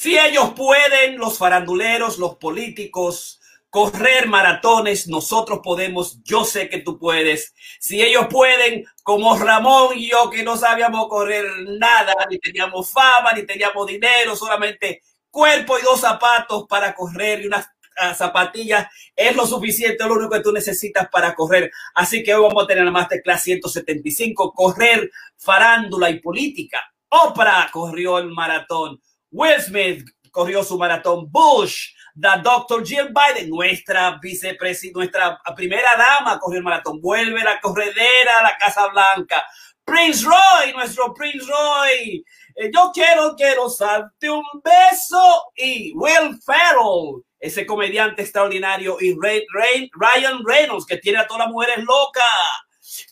[0.00, 6.98] Si ellos pueden, los faranduleros, los políticos, correr maratones, nosotros podemos, yo sé que tú
[6.98, 7.54] puedes.
[7.78, 11.44] Si ellos pueden, como Ramón y yo, que no sabíamos correr
[11.78, 17.48] nada, ni teníamos fama, ni teníamos dinero, solamente cuerpo y dos zapatos para correr y
[17.48, 21.70] unas ah, zapatillas es lo suficiente, lo único que tú necesitas para correr.
[21.94, 26.90] Así que hoy vamos a tener la Masterclass 175, correr, farándula y política.
[27.10, 28.98] Oprah corrió el maratón.
[29.30, 31.30] Will Smith corrió su maratón.
[31.30, 31.90] Bush
[32.20, 37.00] la doctor Jill Biden, nuestra vicepresidenta, nuestra primera dama, corrió el maratón.
[37.00, 39.42] Vuelve la corredera a la Casa Blanca.
[39.84, 42.22] Prince Roy, nuestro Prince Roy.
[42.56, 45.44] Eh, yo quiero, quiero darte un beso.
[45.56, 48.98] Y Will Ferrell, ese comediante extraordinario.
[49.00, 52.24] Y Ryan Reynolds, que tiene a todas las mujeres locas.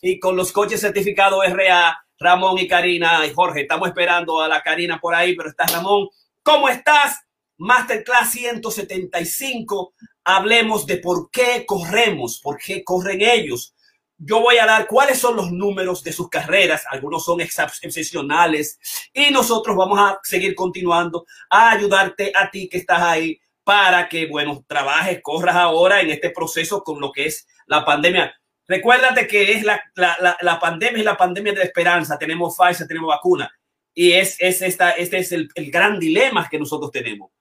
[0.01, 3.61] Y con los coches certificados RA, Ramón y Karina y Jorge.
[3.61, 6.09] Estamos esperando a la Karina por ahí, pero está Ramón.
[6.43, 7.19] ¿Cómo estás?
[7.57, 13.75] Masterclass 175, hablemos de por qué corremos, por qué corren ellos.
[14.17, 18.79] Yo voy a dar cuáles son los números de sus carreras, algunos son excepcionales
[19.13, 24.27] y nosotros vamos a seguir continuando a ayudarte a ti que estás ahí para que,
[24.27, 28.33] bueno, trabajes, corras ahora en este proceso con lo que es la pandemia.
[28.69, 32.17] Recuérdate que es la, la, la, pandemia y la pandemia de esperanza.
[32.17, 33.51] Tenemos Pfizer, tenemos vacuna.
[33.93, 37.31] Y es, es esta, este es el, el gran dilema que nosotros tenemos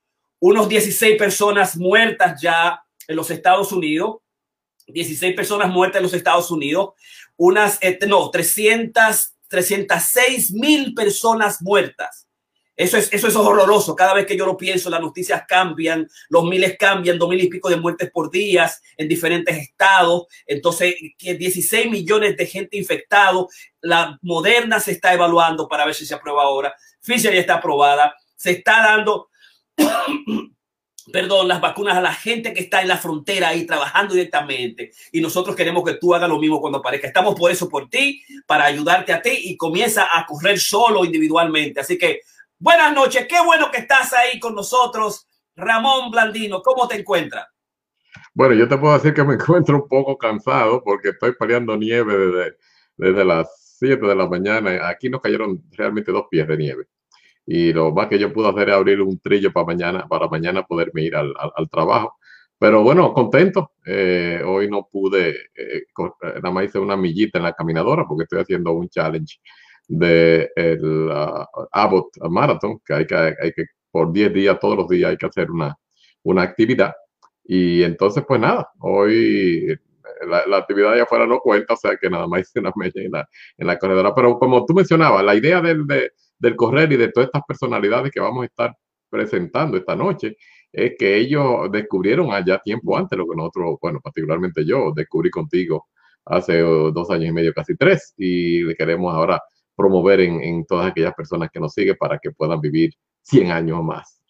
[0.41, 4.19] unos 16 personas muertas ya en los Estados Unidos,
[4.87, 6.95] 16 personas muertas en los Estados Unidos,
[7.37, 12.28] unas, eh, no, 300, 306 mil personas muertas.
[12.79, 13.97] Eso es, eso es horroroso.
[13.97, 17.49] Cada vez que yo lo pienso, las noticias cambian, los miles cambian, dos mil y
[17.49, 20.27] pico de muertes por días en diferentes estados.
[20.47, 23.49] Entonces, 16 millones de gente infectado.
[23.81, 26.73] La Moderna se está evaluando para ver si se aprueba ahora.
[27.05, 28.15] Pfizer ya está aprobada.
[28.37, 29.29] Se está dando
[31.13, 34.93] perdón, las vacunas a la gente que está en la frontera ahí trabajando directamente.
[35.11, 37.09] Y nosotros queremos que tú hagas lo mismo cuando aparezca.
[37.09, 41.81] Estamos por eso, por ti, para ayudarte a ti y comienza a correr solo individualmente.
[41.81, 42.21] Así que
[42.59, 45.27] buenas noches, qué bueno que estás ahí con nosotros.
[45.57, 47.47] Ramón Blandino, ¿cómo te encuentras?
[48.35, 52.17] Bueno, yo te puedo decir que me encuentro un poco cansado porque estoy peleando nieve
[52.17, 52.57] desde,
[52.97, 54.89] desde las 7 de la mañana.
[54.89, 56.87] Aquí nos cayeron realmente dos pies de nieve
[57.51, 60.65] y lo más que yo pude hacer es abrir un trillo para mañana, para mañana
[60.65, 62.19] poderme ir al, al, trabajo.
[62.59, 63.73] Pero bueno, contento.
[63.87, 65.85] Eh, hoy no pude, eh, eh,
[66.21, 69.39] nada más hice una millita en la caminadora porque estoy haciendo un challenge
[69.89, 74.89] de el uh, Abbott Marathon, que hay que, hay que por 10 días, todos los
[74.89, 75.77] días hay que hacer una,
[76.23, 76.95] una actividad.
[77.45, 79.79] Y entonces, pues nada, hoy
[80.27, 82.93] la, la, actividad de afuera no cuenta, o sea que nada más hice una milla
[82.95, 84.15] en la, en la corredora.
[84.15, 88.13] Pero como tú mencionabas, la idea del, de, del correr y de todas estas personalidades
[88.13, 88.77] que vamos a estar
[89.11, 90.37] presentando esta noche,
[90.71, 95.89] es que ellos descubrieron allá tiempo antes lo que nosotros, bueno, particularmente yo, descubrí contigo
[96.27, 99.41] hace dos años y medio, casi tres, y le queremos ahora
[99.79, 104.21] promover en, todas aquellas personas que nos siguen para que puedan vivir 100 años más.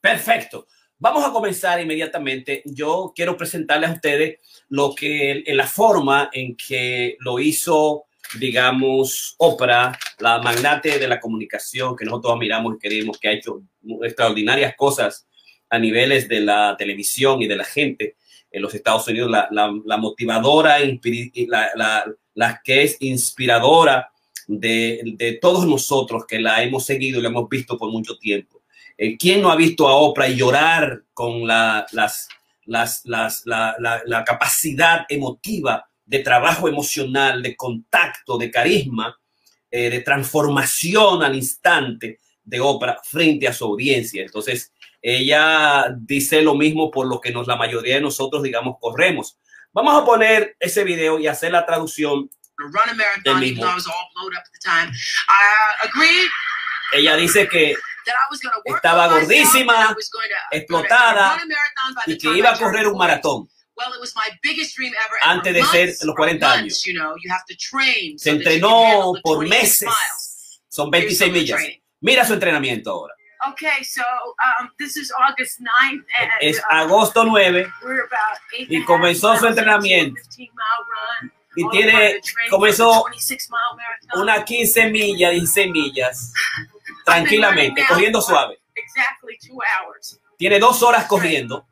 [0.00, 0.66] Perfecto.
[0.98, 2.62] Vamos a comenzar inmediatamente.
[2.66, 8.04] Yo quiero presentarles a ustedes lo que, en la forma en que lo hizo
[8.38, 13.62] digamos, Oprah, la magnate de la comunicación que nosotros miramos y queremos, que ha hecho
[14.02, 15.26] extraordinarias cosas
[15.70, 18.16] a niveles de la televisión y de la gente
[18.50, 22.04] en los Estados Unidos, la, la, motivadora, la,
[22.34, 24.10] la, que es inspiradora
[24.48, 28.62] de, todos nosotros que la hemos seguido y la hemos visto por mucho tiempo.
[28.96, 32.28] Eh, ¿Quién no ha visto a Oprah llorar con la, las,
[32.64, 39.16] las, las, la capacidad emotiva de trabajo emocional, de contacto, de carisma,
[39.70, 44.22] eh, de transformación al instante de Oprah frente a su audiencia.
[44.22, 44.72] Entonces,
[45.02, 49.38] ella dice lo mismo por lo que nos, la mayoría de nosotros, digamos, corremos.
[49.74, 52.30] Vamos a poner ese video y hacer la traducción.
[53.24, 53.66] Del mismo.
[56.92, 57.76] Ella dice que
[58.64, 59.94] estaba gordísima,
[60.50, 61.38] explotada
[62.06, 63.48] y que iba a correr un maratón
[65.22, 66.82] antes de ser los 40 años.
[68.16, 69.88] Se entrenó por meses.
[70.68, 71.60] Son 26 millas.
[72.00, 73.14] Mira su entrenamiento ahora.
[73.52, 76.04] Okay, so um, this is August 9th.
[76.18, 77.72] And, es agosto 9
[78.68, 80.20] y comenzó su entrenamiento.
[81.58, 83.04] Y tiene, comenzó
[84.14, 86.32] una 15 millas, 16 millas,
[87.04, 88.60] tranquilamente, corriendo suave.
[90.36, 91.66] Tiene dos horas corriendo.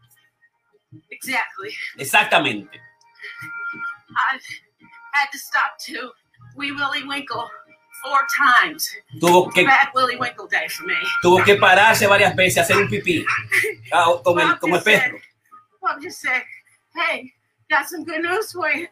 [1.08, 1.72] Exactly.
[1.98, 2.80] Exactamente.
[4.10, 4.42] I've
[5.12, 6.12] had to stop to
[6.56, 7.48] Wee Willie Winkle
[8.02, 8.90] four times.
[9.20, 9.64] Tuvo que,
[11.22, 13.24] tuvo que pararse varias veces a hacer un pipí
[13.92, 15.18] ah, con el, con el perro.
[16.92, 17.32] Hey,
[17.70, 18.88] got some good news for you.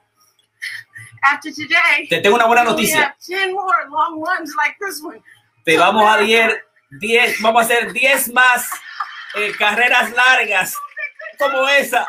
[1.25, 3.06] After today, Te tengo una buena noticia.
[3.06, 4.76] have 10 more long ones like.
[5.65, 6.55] Te vamos a 10,
[7.00, 8.69] 10, vamos a hacer 10 más
[9.35, 10.76] eh, carreras largas
[11.38, 12.06] como esa.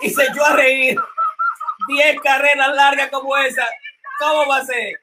[0.00, 0.98] Y se echó a reír.
[1.88, 3.66] 10 carreras largas como esa.
[4.18, 4.94] ¿Cómo va a ser?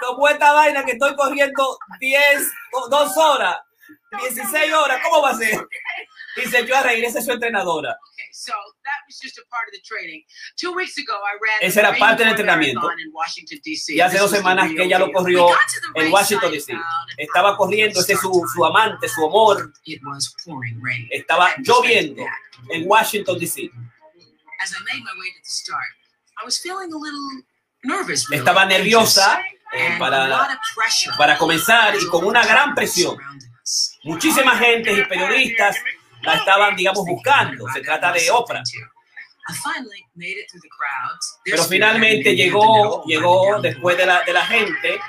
[0.00, 3.58] Como esta vaina que estoy corriendo 10, o 2 horas,
[4.20, 5.58] 16 horas, ¿cómo va a ser?
[6.42, 7.96] Y se echó a reír, esa es su entrenadora.
[8.12, 8.52] Okay, so
[8.84, 10.22] that was just a part of the training.
[10.56, 12.80] Two weeks ago, I ran Esa era parte del entrenamiento.
[12.80, 13.94] Marathon in Washington, D.C.
[13.94, 15.48] Y hace dos semanas que ella lo corrió
[15.94, 16.72] en Washington, D.C.
[17.16, 19.72] Estaba corriendo, ese es su, su amante, su amor.
[21.10, 22.22] Estaba lloviendo
[22.70, 23.70] en Washington, D.C.
[28.30, 29.40] Estaba nerviosa
[29.72, 30.60] eh, para,
[31.16, 33.16] para comenzar y con una gran presión.
[34.04, 35.76] Muchísima gente y periodistas
[36.22, 37.66] la estaban, digamos, buscando.
[37.72, 38.62] Se trata de Oprah.
[39.48, 41.38] I finally made it through the crowds.
[41.44, 45.00] Their Pero finalmente llegó, llegó después de la, de la gente.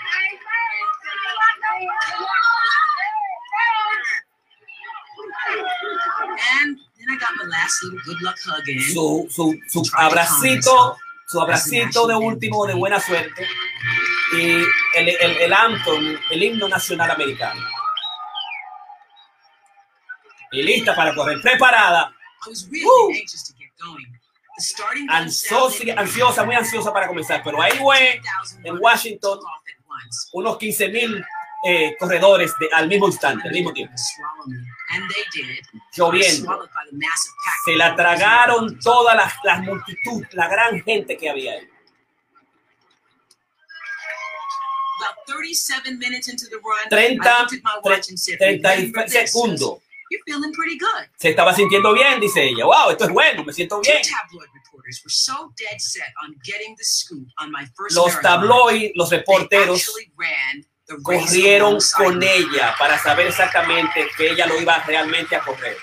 [6.61, 8.81] And then I got my last little good luck hug in.
[8.81, 10.97] Su, su, su abracito,
[11.27, 13.45] su abracito de último de buena suerte.
[14.37, 14.63] Y
[14.95, 17.59] el, el, el anthem, el himno nacional americano.
[20.51, 22.13] Y lista para correr, preparada,
[25.09, 27.41] ansiosa, ansiosa, muy ansiosa para comenzar.
[27.43, 29.39] Pero ahí fue 10,000 en Washington
[30.33, 31.23] unos 15 mil
[31.65, 33.93] eh, corredores de- al mismo instante, al mismo tiempo,
[35.93, 36.69] lloviendo.
[37.65, 41.69] Se la tragaron todas las, las multitud, la gran gente que había ahí.
[45.01, 48.69] About 37 minutes into the run, 30, I looked at my watch and said, 30
[48.69, 49.79] "Remember this, segundos.
[50.09, 51.07] You're feeling pretty good.
[51.17, 52.65] Se estaba sintiendo bien, dice ella.
[52.65, 54.01] Wow, esto es bueno, me siento bien.
[54.01, 58.91] tabloid reporters were so dead set on getting the scoop on my first Los tabloides,
[58.95, 59.87] los reporteros
[61.03, 65.77] corrieron con ella para saber exactamente que ella lo iba realmente a correr.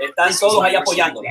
[0.00, 1.30] Están todos ahí apoyándola.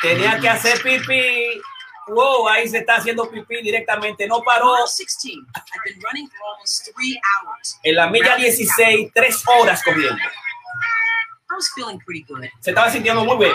[0.00, 1.60] Tenía que hacer pipí.
[2.08, 4.26] Wow, ahí se está haciendo pipí directamente.
[4.26, 5.38] No paró Mile 16.
[5.54, 7.78] I've been running for almost three hours.
[7.82, 10.16] en la milla 16, tres horas corriendo.
[10.16, 12.44] I was feeling pretty good.
[12.60, 13.52] Se estaba sintiendo muy bien.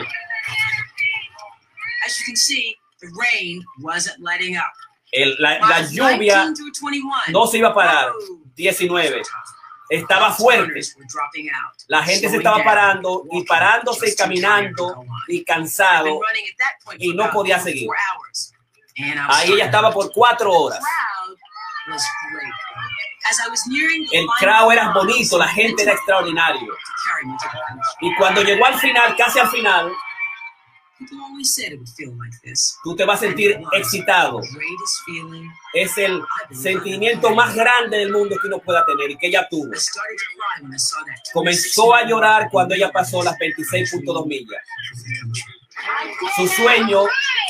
[2.05, 4.71] As you can see, the rain wasn't letting up.
[5.11, 7.11] El- la, la lluvia 19 through 21.
[7.31, 8.11] no se iba a parar.
[8.11, 8.39] Whoa.
[8.55, 9.21] 19.
[9.89, 10.81] Estaba fuerte.
[11.87, 16.21] La gente se estaba parando y parándose y caminando y cansado.
[16.97, 17.89] y no podía seguir.
[19.29, 20.79] Ahí ella estaba por cuatro horas.
[20.79, 22.53] crowd was great.
[23.29, 26.73] As I was nearing the El crowd era bonito, la gente era extraordinario.
[28.01, 29.91] Y cuando llegó al final, casi al final,
[32.83, 34.41] tú te vas a sentir excitado.
[35.73, 39.71] Es el sentimiento más grande del mundo que uno pueda tener y que ella tuvo.
[41.33, 44.61] Comenzó a llorar cuando ella pasó las 26.2 millas.
[46.35, 47.03] Su sueño,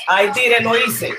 [0.08, 1.14] I did lo hice.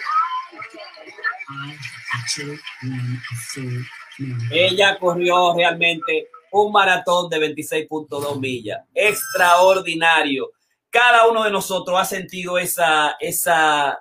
[4.50, 8.80] Ella corrió realmente un maratón de 26.2 millas.
[8.94, 10.50] Extraordinario.
[10.90, 13.98] Cada uno de nosotros ha sentido esa, esa,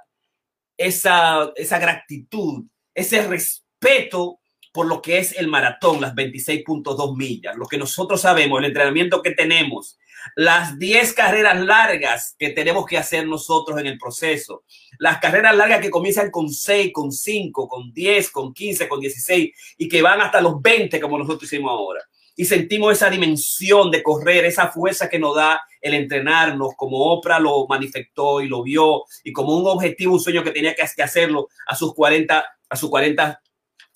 [0.77, 4.39] esa, esa gratitud, ese respeto
[4.71, 9.21] por lo que es el maratón, las 26.2 millas, lo que nosotros sabemos, el entrenamiento
[9.21, 9.97] que tenemos,
[10.35, 14.63] las 10 carreras largas que tenemos que hacer nosotros en el proceso,
[14.99, 19.75] las carreras largas que comienzan con 6, con 5, con 10, con 15, con 16
[19.77, 22.01] y que van hasta los 20 como nosotros hicimos ahora.
[22.39, 27.37] Y sentimos esa dimensión de correr, esa fuerza que nos da el entrenarnos, como Oprah
[27.37, 31.49] lo manifestó y lo vio, y como un objetivo, un sueño que tenía que hacerlo
[31.67, 33.41] a sus 40, a sus 40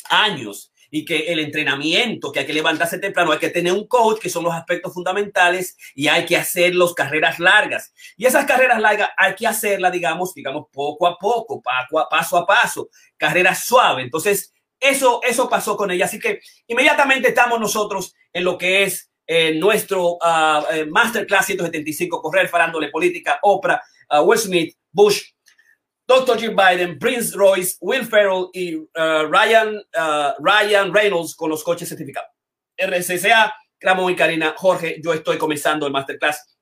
[0.10, 4.20] años y que el entrenamiento, que hay que levantarse temprano, hay que tener un coach,
[4.20, 7.94] que son los aspectos fundamentales, y hay que hacer las carreras largas.
[8.16, 12.90] Y esas carreras largas hay que hacerlas, digamos, digamos, poco a poco, paso, a paso
[13.18, 14.04] carreras suaves.
[14.06, 14.53] Entonces,
[14.84, 16.06] eso, eso pasó con ella.
[16.06, 22.22] Así que inmediatamente estamos nosotros en lo que es eh, nuestro ah, eh, Masterclass 175,
[22.22, 25.22] Correr, Farándole Política, Oprah, ah, Will Smith, Bush,
[26.06, 26.38] Dr.
[26.38, 31.88] Jim Biden, Prince Royce, Will Ferrell y uh, Ryan, uh, Ryan Reynolds con los coches
[31.88, 32.30] certificados.
[32.78, 36.58] RCCA, Ramón y Karina, Jorge, yo estoy comenzando el masterclass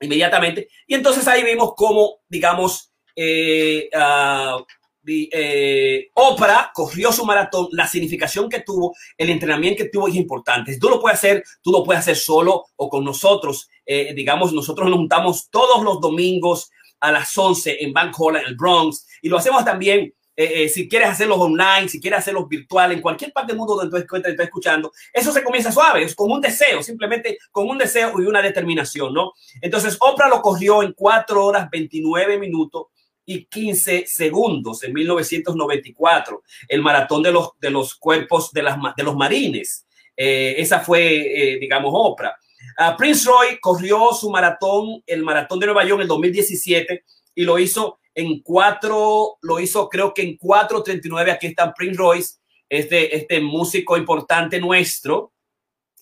[0.00, 0.68] inmediatamente.
[0.86, 4.62] Y entonces ahí vimos cómo, digamos, eh, uh,
[5.06, 10.78] eh, Oprah corrió su maratón, la significación que tuvo, el entrenamiento que tuvo es importante.
[10.78, 13.68] Tú lo puedes hacer, tú lo puedes hacer solo o con nosotros.
[13.84, 16.70] Eh, digamos, nosotros nos juntamos todos los domingos
[17.00, 20.12] a las 11 en Bank Hall, en el Bronx, y lo hacemos también.
[20.36, 24.04] Eh, si quieres hacerlos online, si quieres hacerlos virtual, en cualquier parte del mundo donde
[24.04, 28.20] tú estás escuchando, eso se comienza suave, es con un deseo, simplemente con un deseo
[28.20, 29.32] y una determinación, ¿no?
[29.60, 32.86] Entonces, Oprah lo corrió en 4 horas 29 minutos
[33.26, 39.02] y 15 segundos en 1994, el maratón de los, de los cuerpos de, las, de
[39.02, 39.86] los marines.
[40.16, 42.36] Eh, esa fue, eh, digamos, Oprah.
[42.78, 47.04] Uh, Prince Roy corrió su maratón, el maratón de Nueva York en el 2017
[47.34, 51.30] y lo hizo en cuatro, lo hizo creo que en 4.39.
[51.30, 52.34] Aquí está Prince Royce,
[52.68, 55.32] este, este músico importante nuestro.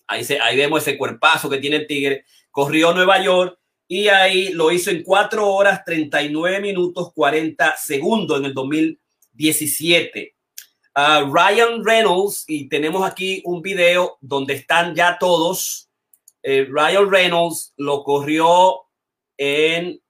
[0.07, 2.25] Ahí, se, ahí vemos ese cuerpazo que tiene el tigre.
[2.51, 3.57] Corrió Nueva York
[3.95, 10.35] y ahí lo hizo en 4 horas 39 minutos 40 segundos en el 2017.
[10.95, 15.91] Uh, Ryan Reynolds, y tenemos aquí un video donde están ya todos.
[16.41, 18.81] Eh, Ryan Reynolds lo corrió
[19.37, 20.01] en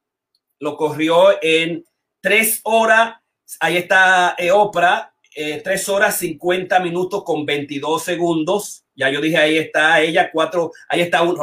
[0.59, 1.83] lo corrió en
[2.21, 3.17] 3 horas.
[3.59, 8.85] Ahí está eh, Oprah, eh, 3 horas 50 minutos con 22 segundos.
[8.95, 11.35] Ya yo dije, ahí está ella, cuatro, ahí está un,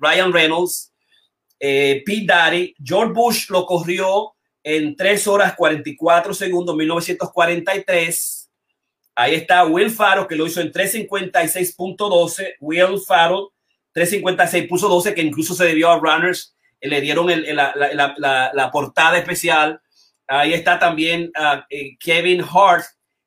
[0.00, 0.89] Ryan Reynolds,
[1.60, 8.50] eh, Daddy, George Bush lo corrió en 3 horas 44 segundos, 1943.
[9.14, 12.54] Ahí está Will Farrell, que lo hizo en 356.12.
[12.60, 13.48] Will Farrell,
[13.94, 16.56] 356.12, que incluso se debió a Runners.
[16.80, 19.82] Eh, le dieron el, la, la, la, portada especial.
[20.26, 21.60] Ahí está también uh,
[21.98, 22.86] Kevin Hart,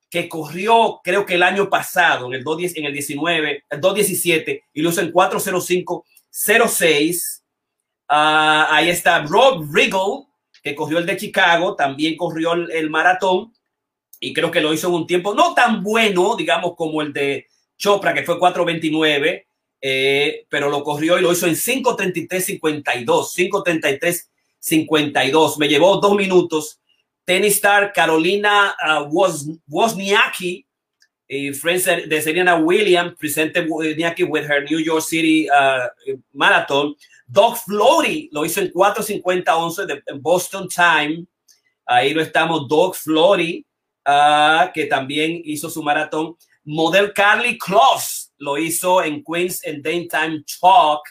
[0.10, 4.64] que corrió, creo que el año pasado, en el 210, en el 19, el 217,
[4.74, 7.43] y lo hizo en 405.06.
[8.10, 10.28] Uh, ahí está Rob Riggle,
[10.62, 13.54] que corrió el de Chicago, también corrió el, maratón
[14.20, 17.48] y creo que lo hizo en un tiempo no tan bueno, digamos, como el de
[17.78, 19.46] Chopra, que fue 4.29,
[19.82, 24.28] eh, pero lo corrió y lo hizo en 5.33.52,
[24.62, 25.58] 5.33.52.
[25.58, 26.80] Me llevó dos minutos.
[27.26, 29.06] Tennis star Carolina uh,
[29.68, 30.66] Wozniacki,
[31.28, 35.88] y friends de Serena Williams, presented Wozniacki with her New York City uh,
[36.34, 36.96] Marathon.
[37.34, 41.26] Doug Flory lo hizo en 4.50-11 de Boston Time.
[41.84, 43.66] Ahí lo estamos, Doug Flory,
[44.08, 46.38] uh, que también hizo su maratón.
[46.64, 51.02] Model Carly Kloss lo hizo en Queens en Daytime Talk.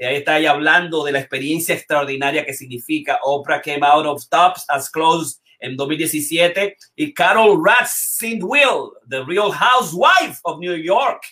[0.00, 4.64] ahí está ella hablando de la experiencia extraordinaria que significa Oprah came out of tops
[4.68, 11.22] as close en 2017 y Carol Will, the real housewife of New York,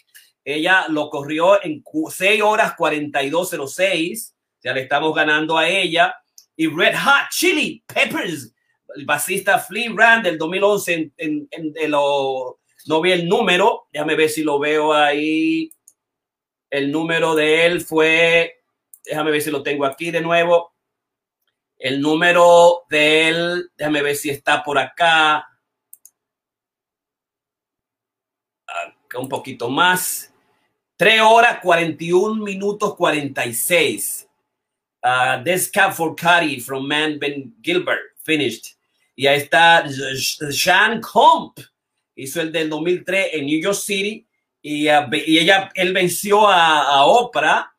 [0.47, 4.33] ella lo corrió en 6 horas 42.06.
[4.63, 6.15] Ya le estamos ganando a ella.
[6.55, 8.55] Y Red Hot Chili Peppers,
[8.95, 13.89] el basista Flea Rand del 2011, en, en, en, lo, no vi el número.
[13.93, 15.69] Déjame ver si lo veo ahí.
[16.71, 18.63] El número de él fue,
[19.05, 20.75] déjame ver si lo tengo aquí de nuevo.
[21.77, 25.45] El número de él, déjame ver si está por acá.
[28.69, 30.33] Acá un poquito más.
[30.97, 34.27] 3 horas 41 minutos 46.
[35.03, 38.77] Uh, this cap for Cuddy from Man Ben Gilbert finished.
[39.17, 39.85] Y ahí está
[40.51, 41.59] Sean Comp.
[42.15, 44.27] Hizo el del 2003 en New York City.
[44.63, 47.73] Y, uh, y ella, él venció a, a Oprah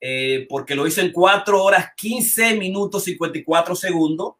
[0.00, 4.34] eh, porque lo hizo en 4 horas 15 minutos 54 segundos.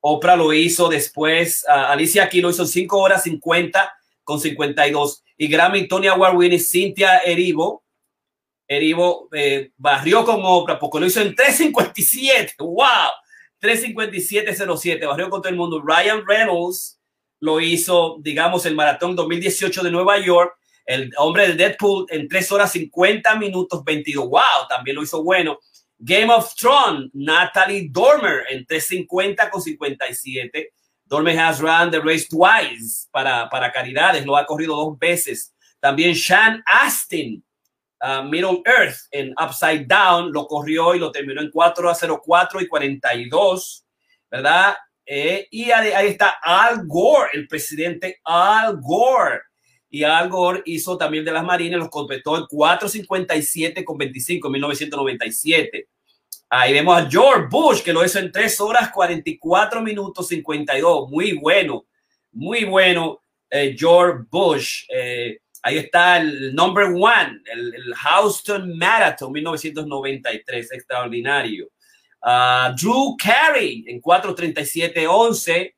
[0.00, 1.64] Oprah lo hizo después.
[1.66, 3.97] Uh, Alicia aquí lo hizo en 5 horas 50
[4.28, 7.82] con 52 y Grammy Tony Award winner Cynthia Erivo.
[8.68, 12.52] Erivo eh, barrió con Oprah porque lo hizo en 357.
[12.58, 12.76] ¡Wow!
[13.58, 15.08] 357.07.
[15.08, 15.82] Barrió con todo el mundo.
[15.82, 17.00] Ryan Reynolds
[17.40, 20.52] lo hizo, digamos, el maratón 2018 de Nueva York.
[20.84, 24.28] El hombre de Deadpool en 3 horas 50 minutos 22.
[24.28, 24.68] ¡Wow!
[24.68, 25.58] También lo hizo bueno.
[25.96, 30.74] Game of Thrones, Natalie Dormer en 350 con 57.
[31.08, 35.54] Dorme has run the race twice para, para caridades, lo ha corrido dos veces.
[35.80, 37.42] También Sean Astin,
[38.02, 42.60] uh, Middle Earth en Upside Down, lo corrió y lo terminó en 4 a 04
[42.60, 43.86] y 42,
[44.30, 44.76] ¿verdad?
[45.10, 49.40] Eh, y ahí, está Al Gore, el presidente Al Gore.
[49.88, 54.52] Y Al Gore hizo también de las Marines, los completó en 4.57 con 25 en
[54.52, 55.88] 1997.
[56.50, 61.10] Ahí vemos a George Bush, que lo hizo en 3 horas 44 minutos 52.
[61.10, 61.86] Muy bueno,
[62.32, 64.84] muy bueno, eh, George Bush.
[64.88, 71.68] Eh, Ahí está el number one, el, el Houston Marathon 1993, extraordinario.
[72.22, 75.74] Uh, Drew Carey en 437.11.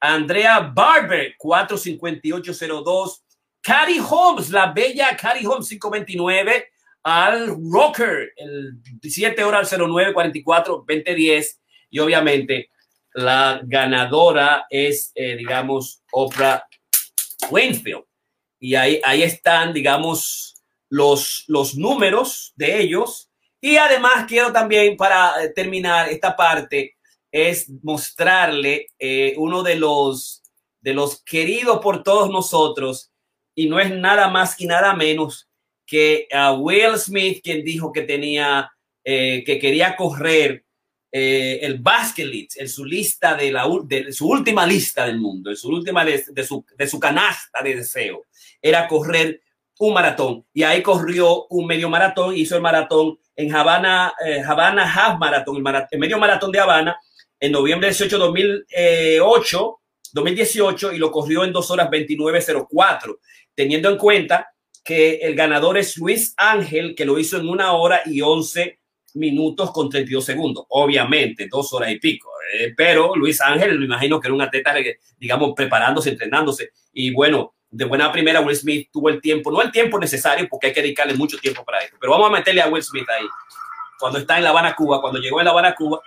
[0.00, 3.22] Andrea Barber 458.02.
[3.62, 6.69] Cary Holmes, la bella Cary Holmes 529.
[7.02, 11.60] Al Rocker, el 17 horas 0944 2010.
[11.90, 12.70] Y obviamente
[13.14, 16.64] la ganadora es, eh, digamos, Oprah
[17.50, 18.04] Winfield.
[18.58, 23.30] Y ahí, ahí están, digamos, los, los números de ellos.
[23.60, 26.96] Y además quiero también, para eh, terminar esta parte,
[27.32, 30.42] es mostrarle eh, uno de los,
[30.80, 33.12] de los queridos por todos nosotros,
[33.54, 35.49] y no es nada más y nada menos
[35.90, 38.70] que a Will Smith, quien dijo que tenía,
[39.02, 40.64] eh, que quería correr
[41.12, 45.56] el basket list en su lista de, la, de su última lista del mundo, en
[45.56, 48.26] su última de, su, de su canasta de deseo,
[48.62, 49.40] era correr
[49.80, 50.46] un maratón.
[50.52, 55.56] Y ahí corrió un medio maratón, hizo el maratón en Habana, eh, Habana Half Marathon,
[55.90, 56.96] el, medio maratón de Habana,
[57.40, 59.80] en noviembre 18 2008,
[60.12, 63.18] 2018, y lo corrió en 2 horas 29.04,
[63.54, 64.52] teniendo en cuenta
[64.84, 68.78] que el ganador es Luis Ángel, que lo hizo en una hora y 11
[69.14, 70.64] minutos con 32 segundos.
[70.68, 72.30] Obviamente, dos horas y pico.
[72.52, 74.74] Eh, pero Luis Ángel, me imagino que era un atleta,
[75.18, 76.70] digamos, preparándose, entrenándose.
[76.92, 80.68] Y bueno, de buena primera, Will Smith tuvo el tiempo, no el tiempo necesario, porque
[80.68, 83.26] hay que dedicarle mucho tiempo para esto, pero vamos a meterle a Will Smith ahí,
[83.98, 86.00] cuando está en La Habana, Cuba, cuando llegó en La Habana, Cuba,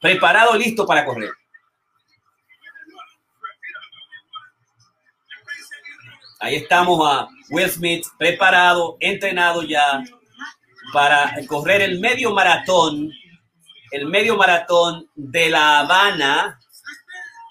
[0.00, 1.30] preparado, listo para correr.
[6.40, 10.02] Ahí estamos a Will Smith preparado, entrenado ya
[10.92, 13.10] para correr el medio maratón,
[13.92, 16.58] el medio maratón de La Habana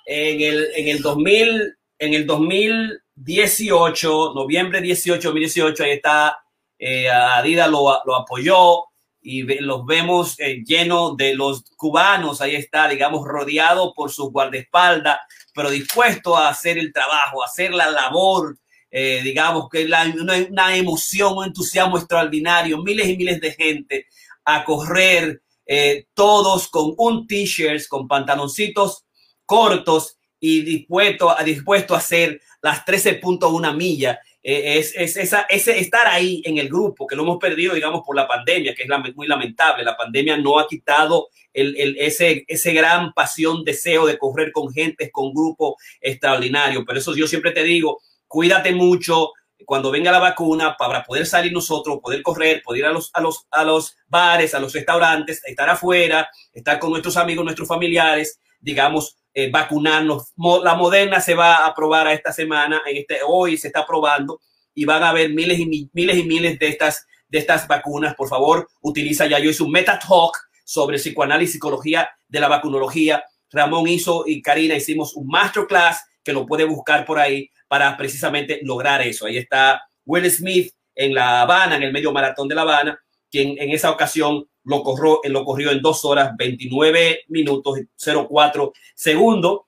[0.06, 6.44] en el, en el 2000, en el 2000 18, noviembre 18, 2018, ahí está,
[6.80, 8.86] eh, Adidas lo, lo, apoyó
[9.22, 15.20] y los vemos eh, llenos de los cubanos, ahí está, digamos, rodeado por sus guardaespaldas,
[15.54, 18.58] pero dispuesto a hacer el trabajo, a hacer la labor,
[18.92, 24.06] eh, digamos, que la, una, una, emoción, un entusiasmo extraordinario, miles y miles de gente
[24.44, 29.06] a correr, eh, todos con un t-shirt, con pantaloncitos
[29.46, 34.18] cortos y dispuesto, dispuesto a hacer las 13.1 millas.
[34.44, 38.02] Eh, es, es esa, ese estar ahí en el grupo, que lo hemos perdido, digamos,
[38.06, 39.84] por la pandemia, que es muy lamentable.
[39.84, 44.74] La pandemia no ha quitado el, el, ese, ese gran pasión, deseo de correr con
[44.74, 46.84] gente, con grupos extraordinarios.
[46.86, 49.34] Pero eso yo siempre te digo, cuídate mucho
[49.66, 53.22] cuando venga la vacuna para poder salir nosotros, poder correr, poder ir a los, a
[53.22, 58.40] los, a los bares, a los restaurantes, estar afuera, estar con nuestros amigos, nuestros familiares,
[58.60, 60.32] digamos, eh, vacunarnos.
[60.64, 64.40] La Moderna se va a aprobar a esta semana, en este, hoy se está aprobando
[64.74, 68.16] y van a haber miles y miles y miles de estas, de estas vacunas.
[68.16, 69.40] Por favor, utiliza ya.
[69.40, 73.24] Yo hice un meta talk sobre psicoanálisis, psicología de la vacunología.
[73.52, 78.60] Ramón hizo y Karina hicimos un masterclass que lo puede buscar por ahí para precisamente
[78.64, 79.26] lograr eso.
[79.26, 83.58] Ahí está Will Smith en La Habana, en el medio maratón de La Habana, quien
[83.58, 89.62] en esa ocasión lo corrió, lo corrió en dos horas 29 minutos 04 segundos.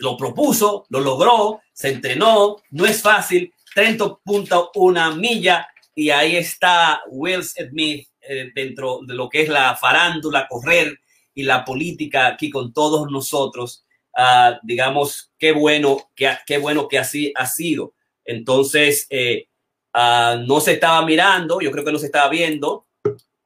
[0.00, 7.44] Lo propuso, lo logró, se entrenó, no es fácil, 30.1 milla y ahí está Will
[7.44, 10.98] Smith eh, dentro de lo que es la farándula, correr
[11.34, 13.83] y la política aquí con todos nosotros.
[14.16, 17.94] Uh, digamos, qué bueno que, qué bueno que así ha sido.
[18.24, 19.48] Entonces, eh,
[19.94, 22.86] uh, no se estaba mirando, yo creo que no se estaba viendo,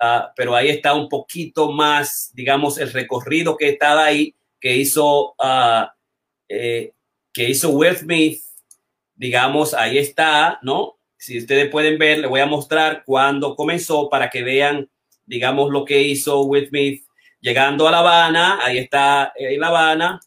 [0.01, 5.35] Uh, pero ahí está un poquito más, digamos, el recorrido que estaba ahí, que hizo,
[6.49, 6.93] eh,
[7.33, 8.41] que hizo Will Smith,
[9.17, 10.99] digamos, ahí está, ¿no?
[11.17, 14.89] Si ustedes pueden ver, le voy a mostrar cuando comenzó para que vean,
[15.27, 17.05] digamos, lo que hizo Will Smith
[17.41, 20.21] llegando a La Habana, ahí está en eh, La Habana,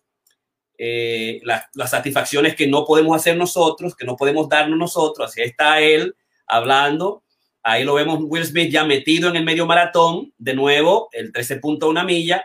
[0.83, 5.41] eh, la, las satisfacciones que no podemos hacer nosotros, que no podemos darnos nosotros, así
[5.41, 6.15] está él
[6.47, 7.23] hablando,
[7.63, 12.05] Ahí lo vemos Will Smith ya metido en el medio maratón, de nuevo, el 13.1
[12.05, 12.43] milla.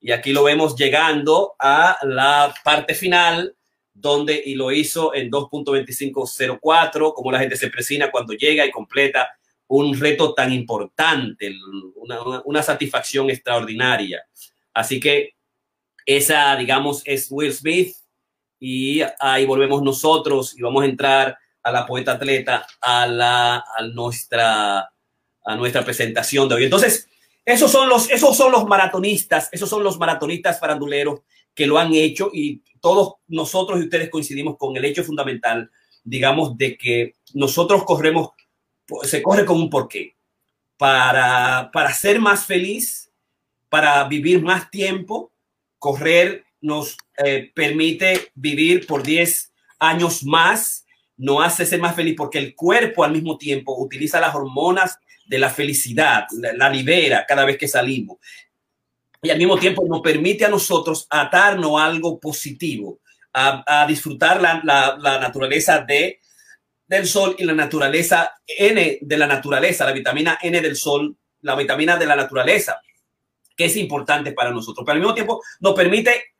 [0.00, 3.56] Y aquí lo vemos llegando a la parte final,
[3.92, 9.30] donde y lo hizo en 2.2504, como la gente se presina cuando llega y completa
[9.68, 11.52] un reto tan importante,
[11.96, 14.22] una, una, una satisfacción extraordinaria.
[14.74, 15.34] Así que
[16.06, 17.94] esa, digamos, es Will Smith.
[18.58, 23.82] Y ahí volvemos nosotros y vamos a entrar a la poeta atleta a, la, a,
[23.92, 24.90] nuestra,
[25.44, 26.64] a nuestra presentación de hoy.
[26.64, 27.08] Entonces,
[27.44, 31.20] esos son, los, esos son los maratonistas, esos son los maratonistas faranduleros
[31.54, 35.70] que lo han hecho y todos nosotros y ustedes coincidimos con el hecho fundamental
[36.06, 38.30] digamos, de que nosotros corremos,
[39.02, 40.16] se corre con un porqué.
[40.78, 43.10] Para, para ser más feliz,
[43.68, 45.32] para vivir más tiempo,
[45.86, 50.84] correr nos eh, permite vivir por 10 años más,
[51.16, 55.38] no hace ser más feliz porque el cuerpo al mismo tiempo utiliza las hormonas de
[55.38, 58.18] la felicidad, la, libera cada vez que salimos.
[59.22, 62.98] Y al mismo tiempo nos permite a nosotros atarnos a algo positivo,
[63.32, 66.18] a, disfrutar la, la, naturaleza de,
[66.88, 71.54] del sol y la naturaleza N de la naturaleza, la vitamina N del sol, la
[71.54, 72.80] vitamina de la naturaleza
[73.56, 76.34] que es importante para nosotros, pero al mismo tiempo nos permite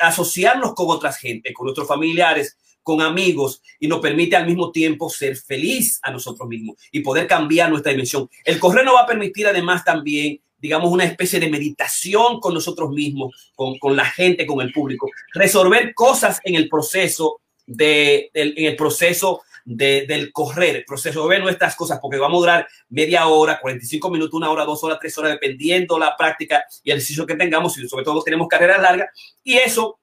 [0.00, 5.10] asociarnos con otras gente, con nuestros familiares, con amigos y nos permite al mismo tiempo
[5.10, 8.30] ser feliz a nosotros mismos y poder cambiar nuestra dimensión.
[8.44, 12.90] El correr nos va a permitir además también, digamos, una especie de meditación con nosotros
[12.90, 18.64] mismos, con, con la gente, con el público, resolver cosas en el proceso de, en
[18.64, 19.42] el proceso
[19.76, 24.50] del correr, proceso de nuestras cosas, porque vamos a durar media hora, 45 minutos, una
[24.50, 28.04] hora, dos horas, tres horas, dependiendo la práctica y el ejercicio que tengamos, y sobre
[28.04, 29.10] todo tenemos carreras largas,
[29.44, 30.00] y eso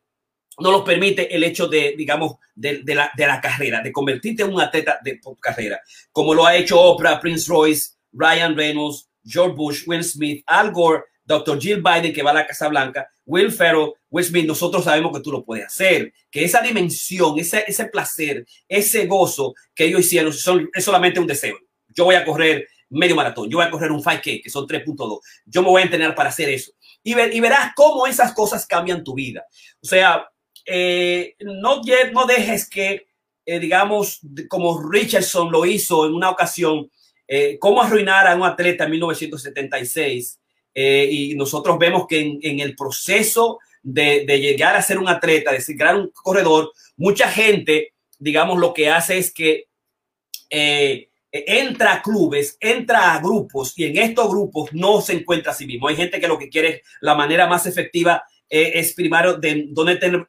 [0.60, 4.54] no nos permite el hecho de, digamos, de, la, de la carrera, de convertirte en
[4.54, 9.84] un atleta de carrera, como lo ha hecho Oprah, Prince Royce, Ryan Reynolds, George Bush,
[9.88, 11.60] Will Smith, Al Gore, Dr.
[11.60, 15.22] Jill Biden, que va a la Casa Blanca, Will Ferrell, Will Smith, nosotros sabemos que
[15.22, 20.32] tú lo puedes hacer, que esa dimensión, ese, ese placer, ese gozo que ellos hicieron
[20.32, 21.58] son, es solamente un deseo.
[21.90, 25.20] Yo voy a correr medio maratón, yo voy a correr un 5K, que son 3.2,
[25.46, 26.72] yo me voy a entrenar para hacer eso.
[27.04, 29.46] Y, ver, y verás cómo esas cosas cambian tu vida.
[29.84, 30.30] O sea,
[30.66, 31.82] eh, no,
[32.14, 33.08] no dejes que,
[33.46, 36.90] eh, digamos, como Richardson lo hizo en una ocasión,
[37.28, 40.40] eh, cómo arruinar a un atleta en 1976
[40.78, 45.62] eh, y nosotros vemos que en, el proceso de, llegar a ser un atleta, de
[45.62, 49.68] ser un corredor, mucha gente, digamos, lo que hace es que
[50.50, 55.56] eh, entra a clubes, entra a grupos y en estos grupos no se encuentra a
[55.56, 55.88] sí mismo.
[55.88, 59.68] Hay gente que lo que quiere la manera más efectiva eh, es primero de,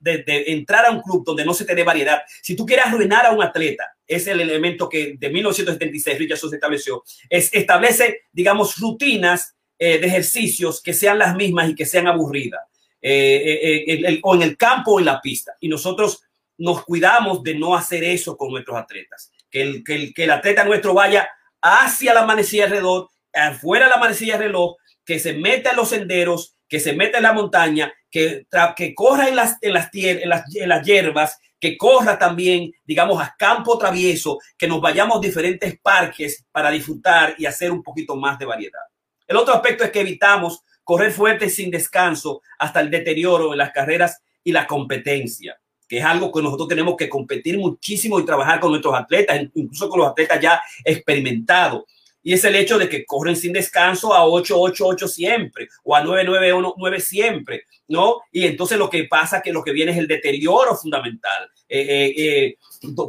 [0.00, 2.22] de, entrar a un club donde no se dé variedad.
[2.42, 6.56] Si tú quieres arruinar a un atleta, es el elemento que de 1976 Richardson se
[6.56, 12.06] estableció, es establece, digamos, rutinas eh, de ejercicios que sean las mismas y que sean
[12.06, 12.62] aburridas,
[13.08, 15.52] eh, eh, o en el campo o en la pista.
[15.60, 16.22] Y nosotros
[16.58, 20.30] nos cuidamos de no hacer eso con nuestros atletas, que el, que el, que el
[20.32, 21.28] atleta nuestro vaya
[21.62, 26.56] hacia la manecilla alrededor, afuera de la manecilla reloj, que se meta en los senderos,
[26.68, 30.56] que se meta en la montaña, que, que corra en las, en, las, en, las,
[30.56, 35.78] en las hierbas, que corra también, digamos, a campo travieso, que nos vayamos a diferentes
[35.78, 38.82] parques para disfrutar y hacer un poquito más de variedad.
[39.28, 43.72] El otro aspecto es que evitamos correr fuerte sin descanso hasta el deterioro en las
[43.72, 48.60] carreras y la competencia, que es algo que nosotros tenemos que competir muchísimo y trabajar
[48.60, 51.82] con nuestros atletas, incluso con los atletas ya experimentados.
[52.22, 55.96] Y es el hecho de que corren sin descanso a 8, 8, 8 siempre o
[55.96, 58.20] a 9, 9, 1, 9 siempre, ¿no?
[58.30, 61.50] Y entonces lo que pasa que lo que viene es el deterioro fundamental.
[61.68, 62.56] Eh, eh, eh,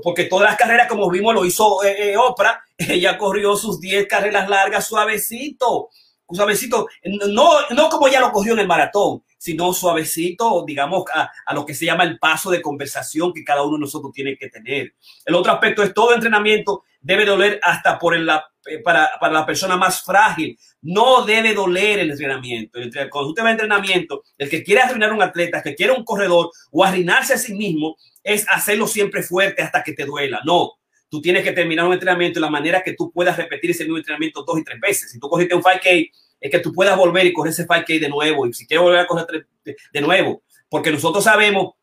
[0.01, 1.79] porque todas las carreras, como vimos, lo hizo
[2.27, 5.89] Oprah, ella corrió sus 10 carreras largas suavecito
[6.35, 6.87] suavecito,
[7.29, 11.65] no, no como ya lo cogió en el maratón, sino suavecito, digamos, a, a, lo
[11.65, 14.93] que se llama el paso de conversación que cada uno de nosotros tiene que tener.
[15.25, 19.45] El otro aspecto es todo entrenamiento debe doler hasta por el, eh, para, para la
[19.45, 20.57] persona más frágil.
[20.81, 22.79] No debe doler el entrenamiento.
[23.09, 26.03] Cuando usted va a entrenamiento, el que quiere arruinar un atleta, el que quiere un
[26.03, 30.41] corredor o arruinarse a sí mismo, es hacerlo siempre fuerte hasta que te duela.
[30.45, 30.73] No,
[31.09, 33.97] tú tienes que terminar un entrenamiento de la manera que tú puedas repetir ese mismo
[33.97, 35.11] entrenamiento dos y tres veces.
[35.11, 38.09] Si tú cogiste un 5K, es que tú puedas volver y correr ese 5K de
[38.09, 38.45] nuevo.
[38.45, 39.47] Y si quieres volver a correr
[39.93, 41.73] de nuevo, porque nosotros sabemos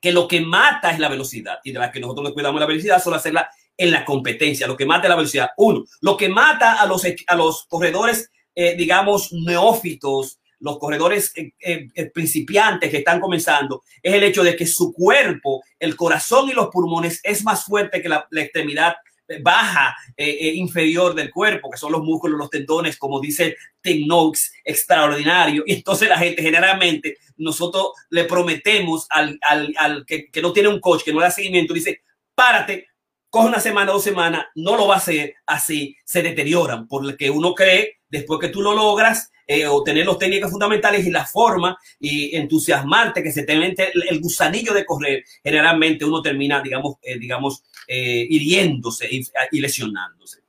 [0.00, 2.66] que lo que mata es la velocidad y de la que nosotros nos cuidamos la
[2.66, 4.66] velocidad solo hacerla en la competencia.
[4.66, 5.50] Lo que mata es la velocidad.
[5.56, 11.52] Uno, lo que mata a los, a los corredores, eh, digamos, neófitos, los corredores eh,
[11.60, 16.48] eh, eh, principiantes que están comenzando, es el hecho de que su cuerpo, el corazón
[16.48, 18.94] y los pulmones es más fuerte que la, extremidad
[19.40, 25.64] baja inferior del cuerpo, que son los músculos, los tendones, como dice Tim Noakes, extraordinario.
[25.66, 30.68] Y entonces la gente generalmente, nosotros le prometemos al, al, al que, que, no tiene
[30.68, 32.02] un coach, que no da seguimiento, dice,
[32.34, 32.88] párate,
[33.30, 37.54] coge una semana, dos semanas, no lo va a hacer así, se deterioran, porque uno
[37.54, 42.34] cree, después que tú lo logras, eh, obtener los técnicas fundamentales y la forma y
[42.34, 47.62] entusiasmarte, que se te mete el, gusanillo de correr, generalmente uno termina, digamos, eh, digamos
[47.86, 50.40] eh, hiriéndose y, lesionándose.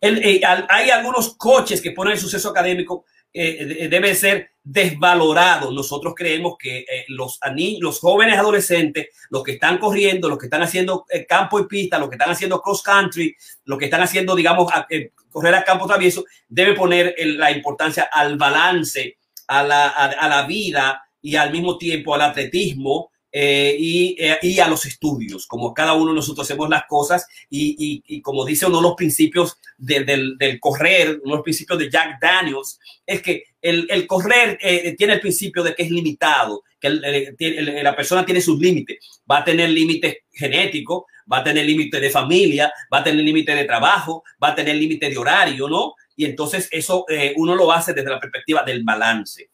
[0.00, 5.70] hay algunos coches que ponen el suceso académico, debe ser desvalorado.
[5.70, 7.38] Nosotros creemos que eh, los,
[7.78, 11.98] los jóvenes adolescentes, los que están corriendo, los que están haciendo eh, campo y pista,
[11.98, 15.86] los que están haciendo cross country, los que están haciendo, digamos, eh, correr a campo
[15.86, 19.18] travieso, debe poner la importancia al balance,
[19.48, 24.60] a la, a la vida y al mismo tiempo al atletismo eh, y, eh, y,
[24.60, 28.66] a los estudios, como cada uno de nosotros hacemos las cosas y, y, como dice
[28.66, 33.88] uno los principios de, del, del, correr, los principios de Jack Daniels, es que el,
[33.90, 38.60] el correr eh, tiene el principio de que es limitado, que la persona tiene sus
[38.60, 43.24] límites, va a tener límites genéticos, va a tener límites de familia, va a tener
[43.24, 45.94] límites de trabajo, va a tener límites de horario, ¿no?
[46.14, 49.50] Y entonces eso uno lo hace desde la perspectiva del balance.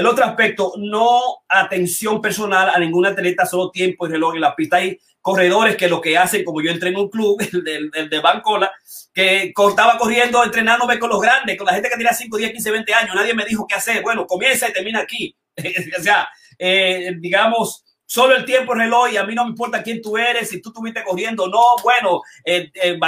[0.00, 4.56] El otro aspecto, no atención personal a ningún atleta, solo tiempo y reloj en la
[4.56, 4.78] pista.
[4.78, 7.38] Hay corredores que lo que hacen, como yo entré en un club,
[7.92, 8.72] el, de Bancola,
[9.12, 12.70] que estaba corriendo, entrenándome con los grandes, con la gente que tenía 5, 10, 15,
[12.70, 13.14] 20 años.
[13.14, 14.02] Nadie me dijo qué hacer.
[14.02, 15.36] Bueno, comienza y termina aquí.
[15.98, 20.00] o sea, eh, digamos, solo el tiempo reloj y a mí no me importa quién
[20.00, 22.98] tú eres, si tú estuviste corriendo, no, bueno, eh, eh,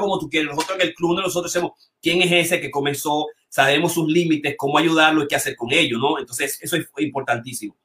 [0.00, 0.50] como tú quieres.
[0.50, 4.78] Nosotros en el club nosotros sabemos quién es ese que comenzó sabemos sus límites, cómo
[4.78, 6.18] ayudarlo y qué hacer con ello, ¿no?
[6.18, 7.76] Entonces, eso es importantísimo.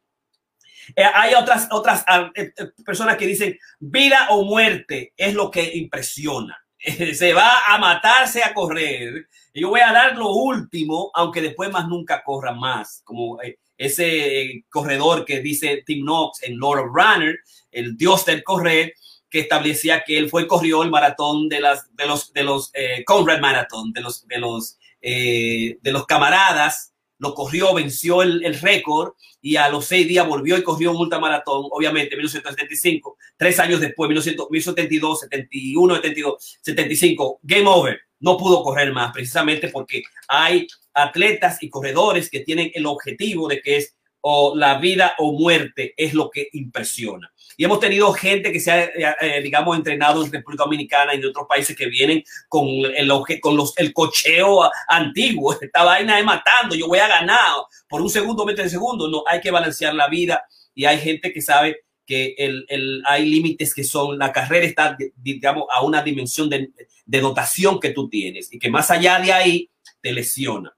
[0.96, 5.50] Eh, hay otras, otras ah, eh, eh, personas que dicen vida o muerte es lo
[5.50, 6.58] que impresiona.
[7.14, 9.28] Se va a matarse a correr.
[9.54, 13.02] Yo voy a dar lo último, aunque después más nunca corra más.
[13.04, 13.40] Como
[13.78, 17.40] ese corredor que dice Tim Knox en Lord of Runner,
[17.72, 18.94] el dios del correr,
[19.30, 22.72] que establecía que él fue corrió el maratón de, las, de los, de los
[23.06, 28.60] Conrad Marathon, de los, de los eh, de los camaradas, lo corrió, venció el, el
[28.60, 33.82] récord y a los seis días volvió y corrió un ultramaratón, obviamente, 1975, tres años
[33.82, 40.66] después, 1972, 71, 72, 75, game over, no pudo correr más, precisamente porque hay
[40.96, 45.94] atletas y corredores que tienen el objetivo de que es o la vida o muerte
[45.96, 47.32] es lo que impresiona.
[47.58, 51.18] Y hemos tenido gente que se ha, eh, eh, digamos, entrenado en República Dominicana y
[51.18, 55.54] en otros países que vienen con el, con los, el cocheo antiguo.
[55.62, 57.54] Esta vaina es matando, yo voy a ganar
[57.88, 59.08] por un segundo, metro de segundo.
[59.08, 63.26] No, hay que balancear la vida y hay gente que sabe que el, el, hay
[63.26, 66.70] límites que son, la carrera está, digamos, a una dimensión de,
[67.06, 69.70] de dotación que tú tienes y que más allá de ahí
[70.02, 70.76] te lesiona.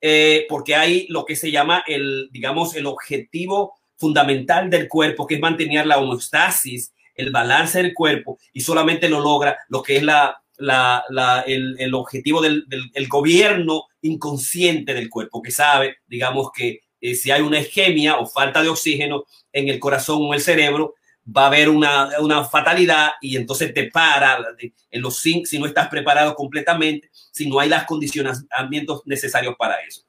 [0.00, 5.34] Eh, porque hay lo que se llama el, digamos, el objetivo fundamental del cuerpo, que
[5.34, 10.02] es mantener la homeostasis, el balance del cuerpo, y solamente lo logra lo que es
[10.02, 16.80] la, la, el, el, objetivo del, el gobierno inconsciente del cuerpo, que sabe, digamos, que
[17.00, 20.94] eh, si hay una isquemia o falta de oxígeno en el corazón o el cerebro,
[21.36, 24.38] va a haber una, una fatalidad y entonces te para
[24.90, 30.02] en los si no estás preparado completamente, si no hay las condicionamientos necesarios para eso.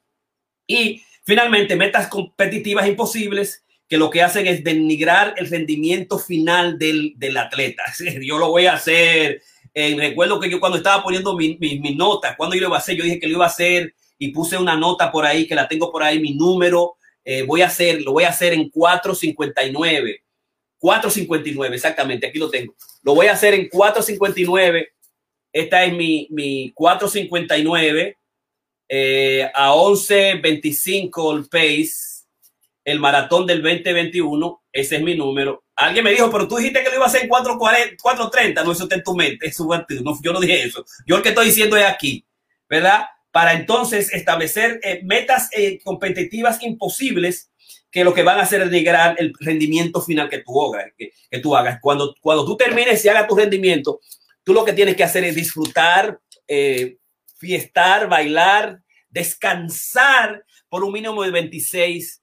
[0.65, 7.13] Y finalmente, metas competitivas imposibles que lo que hacen es denigrar el rendimiento final del,
[7.17, 7.84] del atleta.
[8.21, 9.41] Yo lo voy a hacer.
[9.73, 12.78] Eh, recuerdo que yo cuando estaba poniendo mi, mi, mi, nota, cuando yo lo iba
[12.78, 15.47] a hacer, yo dije que lo iba a hacer y puse una nota por ahí,
[15.47, 18.54] que la tengo por ahí, mi número, eh, voy a hacer, lo voy a hacer
[18.54, 20.23] en 459.
[20.80, 22.75] 459, exactamente, aquí lo tengo.
[23.04, 24.89] Lo voy a hacer en 459.
[25.54, 28.17] Esta es mi, mi 459
[28.89, 32.09] eh, a 11.25 el pace,
[32.84, 34.63] el maratón del 2021.
[34.72, 35.63] Ese es mi número.
[35.76, 38.63] Alguien me dijo, pero tú dijiste que lo iba a hacer en 4.30.
[38.63, 39.48] No, eso está en tu mente.
[39.48, 40.86] Eso, no, yo no dije eso.
[41.06, 42.26] Yo lo que estoy diciendo es aquí,
[42.70, 43.06] ¿verdad?
[43.32, 47.52] Para entonces establecer eh, metas eh, competitivas imposibles
[47.92, 50.92] que lo que van a hacer es negar el rendimiento final que tú hagas.
[50.98, 51.80] Que, tú hagas.
[51.82, 54.00] Cuando, cuando tú termines y hagas tu rendimiento,
[54.44, 56.98] tú lo que tienes que hacer es disfrutar, eh,
[57.38, 62.18] fiestar, bailar, descansar por un mínimo de 26,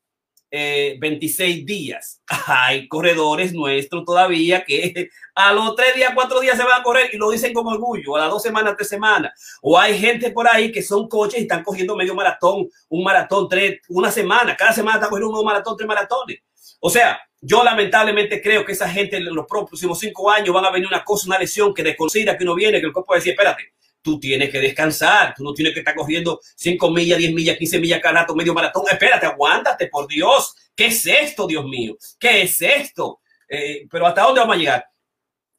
[0.50, 2.22] eh, 26 días.
[2.46, 7.10] Hay corredores nuestros todavía que a los tres días, cuatro días se van a correr
[7.12, 9.58] y lo dicen como orgullo, a las dos semanas, tres semanas.
[9.62, 13.48] O hay gente por ahí que son coches y están cogiendo medio maratón, un maratón,
[13.48, 16.40] tres, una semana, cada semana están cogiendo un maratón, tres maratones.
[16.80, 20.70] O sea, yo lamentablemente creo que esa gente en los próximos cinco años van a
[20.70, 23.18] venir una cosa, una lesión que desconocida que uno viene, que el cuerpo va a
[23.18, 23.74] decir, espérate,
[24.06, 27.80] tú tienes que descansar, tú no tienes que estar cogiendo cinco millas, diez millas, quince
[27.80, 28.84] millas cada rato, medio maratón.
[28.88, 30.54] Espérate, aguántate, por Dios.
[30.76, 31.96] ¿Qué es esto, Dios mío?
[32.16, 33.18] ¿Qué es esto?
[33.48, 34.86] Eh, pero ¿hasta dónde vamos a llegar?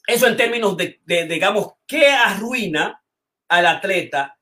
[0.07, 3.03] Eso en términos de, digamos, qué arruina
[3.49, 4.39] al atleta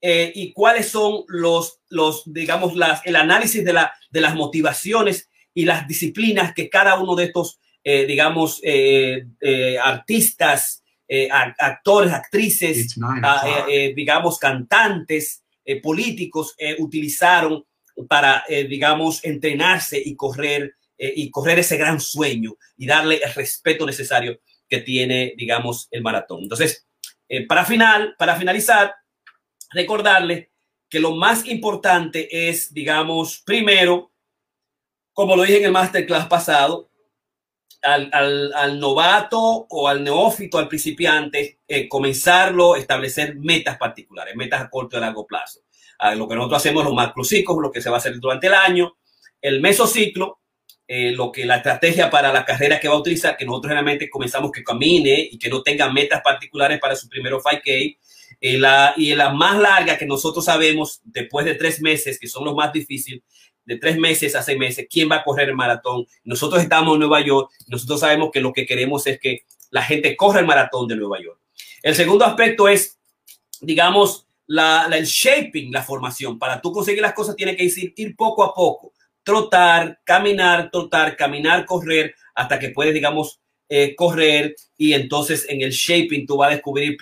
[0.00, 5.28] eh, y cuáles son los, los digamos, las, el análisis de, la, de las motivaciones
[5.52, 8.62] y las disciplinas que cada uno de estos, eh, digamos,
[9.82, 13.66] artistas, eh, actores, actrices, a,
[13.96, 15.42] digamos, cantantes,
[15.82, 17.64] políticos utilizaron
[18.06, 23.34] para, eh, digamos, entrenarse y correr, eh, y correr ese gran sueño y darle el
[23.34, 26.42] respeto necesario que tiene, digamos, el maratón.
[26.42, 26.86] Entonces,
[27.28, 28.94] eh, para, final, para finalizar,
[29.72, 30.50] recordarle
[30.88, 34.12] que lo más importante es, digamos, primero,
[35.12, 36.90] como lo dije en el masterclass pasado,
[37.82, 44.70] al, al, novato o al neófito, al principiante, eh, comenzarlo, establecer metas particulares, metas a
[44.70, 45.60] corto y largo plazo.
[46.16, 48.96] Lo que nosotros hacemos los macrociclos, lo que se va a hacer durante el año,
[49.40, 50.38] el mesociclo,
[50.90, 54.08] eh, lo que la estrategia para la carrera que va a utilizar, que nosotros realmente
[54.08, 57.98] comenzamos que camine y que no tenga metas particulares para su primero 5K.
[58.40, 62.44] Eh, la, y la más larga que nosotros sabemos, después de tres meses, que son
[62.44, 63.22] los más difíciles,
[63.68, 66.06] de tres meses a seis meses, quién va a correr el maratón.
[66.24, 70.16] Nosotros estamos en Nueva York, nosotros sabemos que lo que queremos es que la gente
[70.16, 71.38] corra el maratón de Nueva York.
[71.82, 72.98] El segundo aspecto es,
[73.60, 76.38] digamos, el shaping, la formación.
[76.38, 81.14] Para tú conseguir las cosas, tiene que ir, ir poco a poco trotar, caminar, trotar,
[81.14, 86.48] caminar, correr, hasta que puedes, digamos, eh, correr y entonces en el shaping tú vas
[86.48, 86.96] a descubrir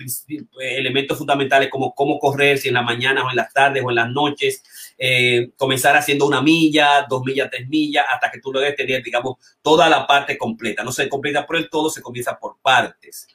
[0.59, 3.97] elementos fundamentales como cómo correr, si en la mañana o en las tardes o en
[3.97, 4.63] las noches,
[4.99, 9.03] eh, comenzar haciendo una milla, dos millas, tres millas, hasta que tú lo debes tener,
[9.03, 10.83] digamos, toda la parte completa.
[10.83, 13.29] No se completa por el todo, se comienza por partes.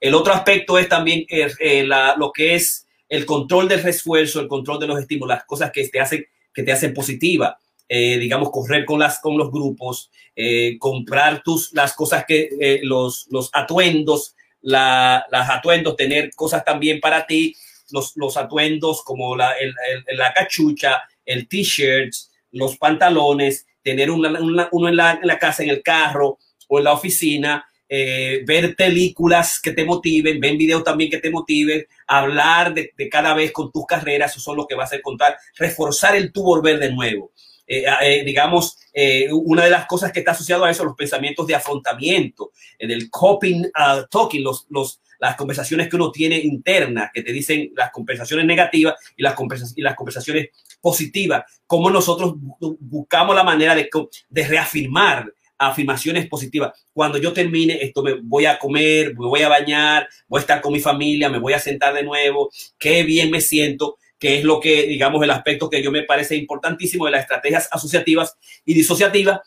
[0.00, 4.48] El otro aspecto es también eh, la, lo que es el control del refuerzo, el
[4.48, 7.58] control de los estímulos, las cosas que te hacen, que te hacen positiva.
[7.86, 12.80] Eh, digamos, correr con, las, con los grupos, eh, comprar tus, las cosas que, eh,
[12.82, 17.54] los, los atuendos, la, las atuendos, tener cosas también para ti,
[17.90, 19.74] los, los atuendos como la, el,
[20.16, 22.14] la cachucha, el t-shirt,
[22.52, 24.40] los pantalones, tener una,
[24.72, 29.60] uno en la, en la, casa, en el carro o en la oficina, ver películas
[29.62, 33.70] que te motiven, ver videos también que te motiven, hablar de, de, cada vez con
[33.70, 36.90] tus carreras, eso son lo que va a hacer contar, reforzar el tu volver de
[36.90, 37.30] nuevo.
[37.66, 41.46] Eh, eh, digamos, eh, una de las cosas que está asociado a eso, los pensamientos
[41.46, 47.22] de afrontamiento, del coping uh, talking, los, los, las conversaciones que uno tiene internas, que
[47.22, 49.34] te dicen las conversaciones negativas y las,
[49.76, 50.48] y las conversaciones
[50.80, 52.34] positivas, cómo nosotros
[52.80, 53.88] buscamos la manera de,
[54.28, 56.72] de reafirmar afirmaciones positivas.
[56.92, 60.60] Cuando yo termine esto, me voy a comer, me voy a bañar, voy a estar
[60.60, 64.44] con mi familia, me voy a sentar de nuevo, qué bien me siento que es
[64.44, 68.72] lo que, digamos, el aspecto que yo me parece importantísimo de las estrategias asociativas y
[68.72, 69.40] disociativas,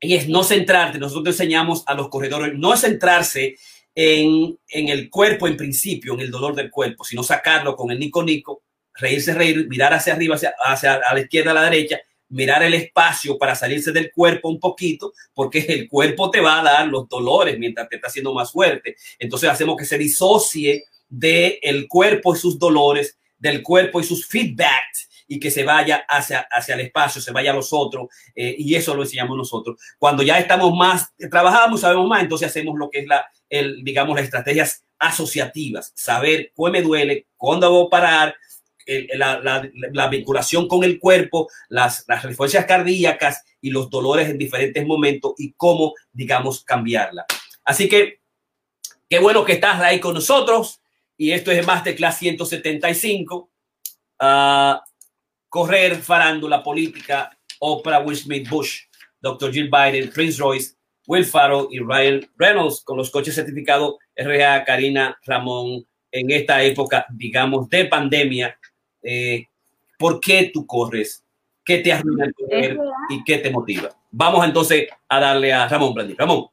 [0.00, 3.56] y es no centrarte, nosotros enseñamos a los corredores, no centrarse
[3.94, 8.00] en, en el cuerpo en principio, en el dolor del cuerpo, sino sacarlo con el
[8.00, 12.00] nico nico, reírse, reír, mirar hacia arriba, hacia, hacia a la izquierda, a la derecha,
[12.30, 16.64] mirar el espacio para salirse del cuerpo un poquito, porque el cuerpo te va a
[16.64, 18.96] dar los dolores mientras te está haciendo más fuerte.
[19.20, 24.26] Entonces hacemos que se disocie del el cuerpo y sus dolores del cuerpo y sus
[24.26, 28.54] feedbacks y que se vaya hacia, hacia el espacio, se vaya a los otros, eh,
[28.58, 29.80] y eso lo enseñamos nosotros.
[29.98, 34.16] Cuando ya estamos más, trabajamos, sabemos más, entonces hacemos lo que es la, el, digamos,
[34.16, 38.34] las estrategias asociativas, saber cuál me duele, cuándo a parar,
[39.14, 44.38] la, la, la, vinculación con el cuerpo, las, las frecuencias cardíacas y los dolores en
[44.38, 47.24] diferentes momentos y cómo, digamos, cambiarla.
[47.64, 48.20] Así que,
[49.08, 50.80] qué bueno que estás ahí con nosotros
[51.20, 53.50] y esto es Masterclass 175.
[54.18, 54.78] Uh,
[55.50, 58.84] correr, farándula, política, Oprah, Will Smith, Bush,
[59.20, 59.52] Dr.
[59.52, 65.18] Jill Biden, Prince Royce, Will Farrell y Ryan Reynolds con los coches certificados RA, Karina
[65.26, 68.58] Ramón en esta época, digamos, de pandemia.
[69.02, 69.44] Eh,
[69.98, 71.22] ¿Por qué tú corres?
[71.62, 72.78] ¿Qué te arruina el correr
[73.10, 73.90] y qué te motiva?
[74.10, 76.14] Vamos entonces a darle a Ramón Brandi.
[76.14, 76.46] Ramón.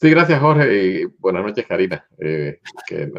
[0.00, 3.10] Sí, gracias Jorge y buenas noches Karina, eh, que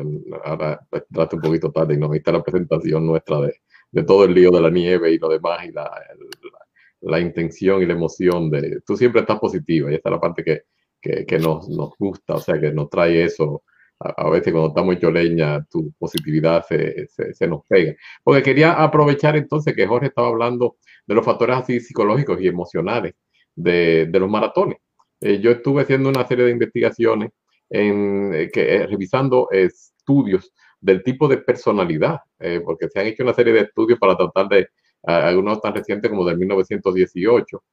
[0.45, 0.79] ahora
[1.11, 3.55] trate un poquito tarde y nos viste la presentación nuestra de,
[3.91, 6.59] de, todo el lío de la nieve y lo demás y la, la,
[7.01, 8.79] la, intención y la emoción de...
[8.85, 10.61] Tú siempre estás positiva y esta es la parte que,
[11.01, 13.63] que, que nos, nos, gusta, o sea, que nos trae eso.
[13.99, 17.93] A, a veces cuando estamos hecho leña, tu positividad se, se, se, nos pega.
[18.23, 23.15] Porque quería aprovechar entonces que Jorge estaba hablando de los factores así psicológicos y emocionales
[23.55, 24.77] de, de los maratones
[25.21, 27.31] eh, yo estuve haciendo una serie de investigaciones
[27.69, 32.19] en, eh, que, eh, revisando estudios del tipo de personalidad,
[32.63, 34.69] porque se han hecho una serie de estudios para tratar de,
[35.03, 37.63] algunos tan recientes como del 1918,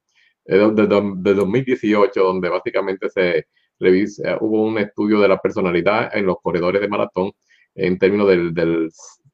[0.45, 3.47] de, de, de, 2018, donde básicamente se
[3.79, 7.31] revisa, hubo un estudio de la personalidad en los corredores de maratón
[7.77, 8.91] en términos del, del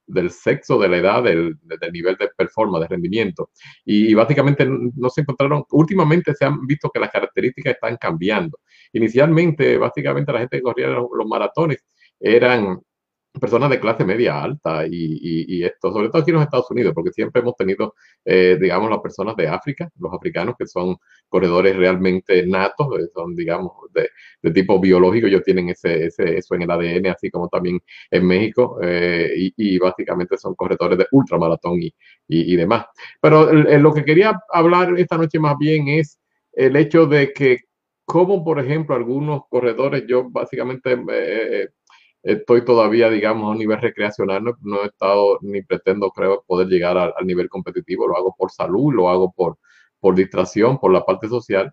[0.07, 3.51] del sexo, de la edad, del, del nivel de performance, de rendimiento.
[3.85, 8.59] Y, y, básicamente no se encontraron, últimamente se han visto que las características están cambiando.
[8.93, 11.85] Inicialmente, básicamente la gente que corría los, los maratones
[12.21, 12.81] eran
[13.41, 17.13] personas de clase media alta y, esto, sobre todo aquí en los Estados Unidos, porque
[17.13, 20.97] siempre hemos tenido, eh, digamos, las personas de África, los africanos que son
[21.29, 24.09] corredores realmente natos, eh, son, digamos, de,
[24.53, 27.81] tipo biológico, ellos tienen ese, ese, eso en el ADN, así como también
[28.11, 31.95] en México, eh, y, básicamente son corredores de ultramaratón y,
[32.29, 32.87] y, demás.
[33.21, 36.19] Pero lo que quería hablar esta noche más bien es
[36.53, 37.61] el hecho de que
[38.05, 40.97] como por ejemplo algunos corredores, yo básicamente
[42.23, 46.97] estoy todavía, digamos, a un nivel recreacional, no, he estado ni pretendo, creo, poder llegar
[46.99, 49.59] al, nivel competitivo, lo hago por salud, lo hago por,
[50.01, 51.73] por distracción, por la parte social,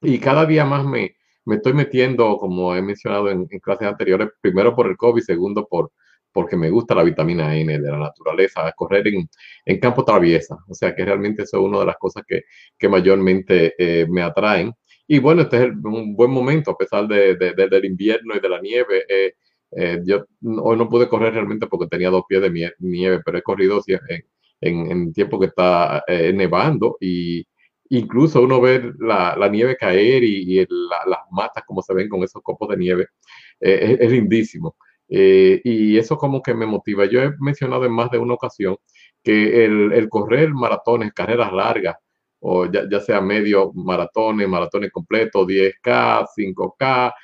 [0.00, 4.74] y cada día más me, me estoy metiendo, como he mencionado en, clases anteriores, primero
[4.74, 5.92] por el COVID, segundo por
[6.34, 9.28] porque me gusta la vitamina N de la naturaleza, correr en,
[9.66, 12.44] en campo traviesa, o sea que realmente eso es una de las cosas que,
[12.78, 14.72] que mayormente eh, me atraen.
[15.06, 18.62] Y bueno, este es un buen momento, a pesar de, del invierno y de la
[18.62, 19.04] nieve.
[19.06, 19.34] Eh,
[19.74, 23.42] eh, yo hoy no pude correr realmente porque tenía dos pies de nieve, pero he
[23.42, 23.80] corrido
[24.60, 27.44] en, en, tiempo que está eh, nevando y
[27.88, 32.42] incluso uno ve la, la nieve caer y, las matas como se ven con esos
[32.42, 33.06] copos de nieve,
[33.60, 34.76] eh, es, lindísimo.
[35.08, 37.06] y eso como que me motiva.
[37.06, 38.76] Yo he mencionado en más de una ocasión
[39.22, 41.96] que el, el correr maratones, carreras largas,
[42.40, 47.14] o ya, ya sea medio maratones, maratones completos, 10K, 5K,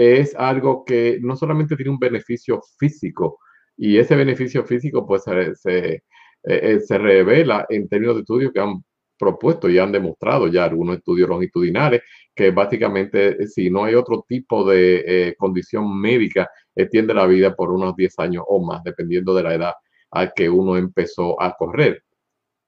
[0.00, 3.38] es algo que no solamente tiene un beneficio físico,
[3.76, 6.02] y ese beneficio físico pues se, eh,
[6.44, 8.82] eh, se, revela en términos de estudios que han
[9.18, 12.02] propuesto y han demostrado ya algunos estudios longitudinales
[12.34, 17.70] que básicamente eh, si no hay otro tipo de condición médica, extiende la vida por
[17.70, 19.74] unos 10 años o más, dependiendo de la edad
[20.10, 22.02] a que uno empezó a correr.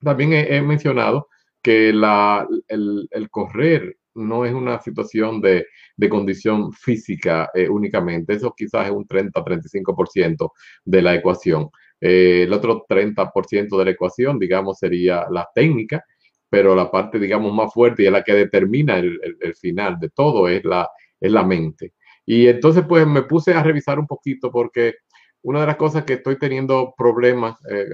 [0.01, 1.29] También he, mencionado
[1.63, 5.67] que la, el, el correr no es una situación de,
[6.11, 10.51] condición física eh, únicamente, eso quizás es un 30-35%
[10.85, 11.71] de la ecuación.
[12.01, 16.05] Eh, el otro 30% de la ecuación, digamos, sería la técnica,
[16.51, 19.19] pero la parte, digamos, más fuerte y es la que determina el,
[19.61, 20.89] final de todo es la,
[21.21, 21.95] es la mente.
[22.27, 24.95] Y entonces, pues me puse a revisar un poquito porque
[25.43, 27.87] una de las cosas que estoy teniendo problemas, eh,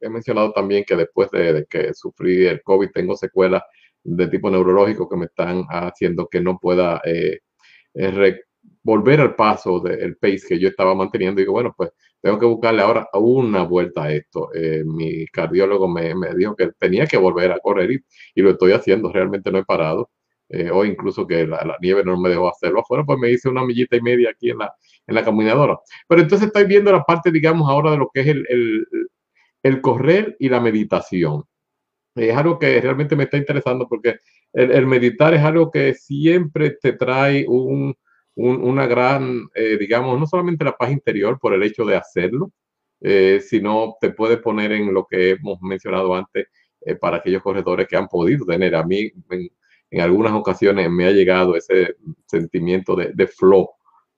[0.00, 3.62] he mencionado también que después de, de, que sufrí el COVID tengo secuelas
[4.04, 7.40] de tipo neurológico que me están haciendo que no pueda eh,
[7.94, 8.40] eh,
[8.82, 11.40] volver al paso del pace que yo estaba manteniendo.
[11.40, 11.90] Y digo, bueno, pues
[12.20, 14.50] tengo que buscarle ahora una vuelta a esto.
[14.54, 17.90] Eh, mi cardiólogo me, me, dijo que tenía que volver a correr
[18.34, 20.10] y, lo estoy haciendo, realmente no he parado.
[20.72, 23.96] o incluso que la, nieve no me dejó hacerlo afuera, pues me hice una millita
[23.96, 24.74] y media aquí en la,
[25.06, 25.78] en la caminadora.
[26.08, 28.86] Pero entonces estoy viendo la parte, digamos, ahora de lo que es el,
[29.62, 31.44] el correr y la meditación
[32.18, 34.18] es algo que realmente me está interesando porque
[34.52, 37.94] el, meditar es algo que siempre te trae un,
[38.34, 42.52] una gran, eh, digamos, no solamente la paz interior por el hecho de hacerlo,
[43.00, 46.46] eh, sino te puede poner en lo que hemos mencionado antes
[46.80, 48.74] eh, para aquellos corredores que han podido tener.
[48.74, 49.10] A mí
[49.90, 51.96] en, algunas ocasiones me ha llegado ese
[52.26, 53.70] sentimiento de, de flow,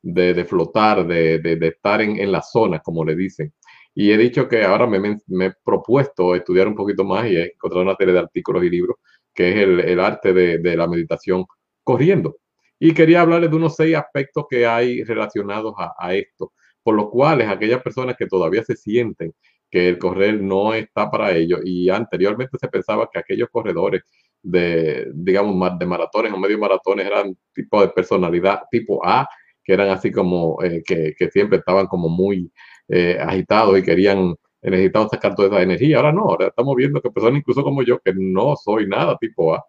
[0.02, 3.52] de, de flotar, de, de estar en, en, la zona, como le dicen.
[3.94, 7.44] Y he dicho que ahora me, me, he propuesto estudiar un poquito más y he
[7.54, 8.96] encontrado una serie de artículos y libros
[9.34, 11.44] que es el, el arte de, de, la meditación
[11.84, 12.38] corriendo.
[12.78, 17.10] Y quería hablarles de unos seis aspectos que hay relacionados a, a esto, por los
[17.10, 19.32] cuales aquellas personas que todavía se sienten
[19.70, 24.02] que el correr no está para ellos y anteriormente se pensaba que aquellos corredores
[24.42, 29.28] de, digamos, de maratones o medio maratones eran tipo de personalidad tipo A,
[29.62, 32.50] que eran así como, eh, que, que, siempre estaban como muy
[32.90, 35.98] eh, agitados y querían, necesitaban sacar toda esa energía.
[35.98, 39.54] Ahora no, ahora estamos viendo que personas incluso como yo, que no soy nada tipo
[39.54, 39.64] A,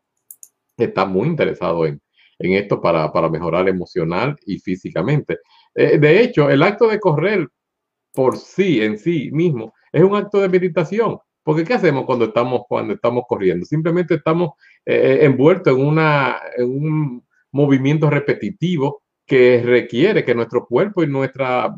[0.78, 2.02] están muy interesados en,
[2.40, 5.40] en esto para, para, mejorar emocional y físicamente.
[5.76, 7.48] Eh, de hecho, el acto de correr
[8.14, 11.20] por sí, en sí mismo, es un acto de meditación.
[11.44, 13.66] Porque ¿qué hacemos cuando estamos, cuando estamos corriendo?
[13.66, 14.52] Simplemente estamos
[14.86, 21.74] eh, envueltos en, una, en un movimiento repetitivo que requiere que nuestro cuerpo y nuestra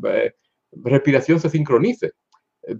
[0.82, 2.12] respiración se sincronice.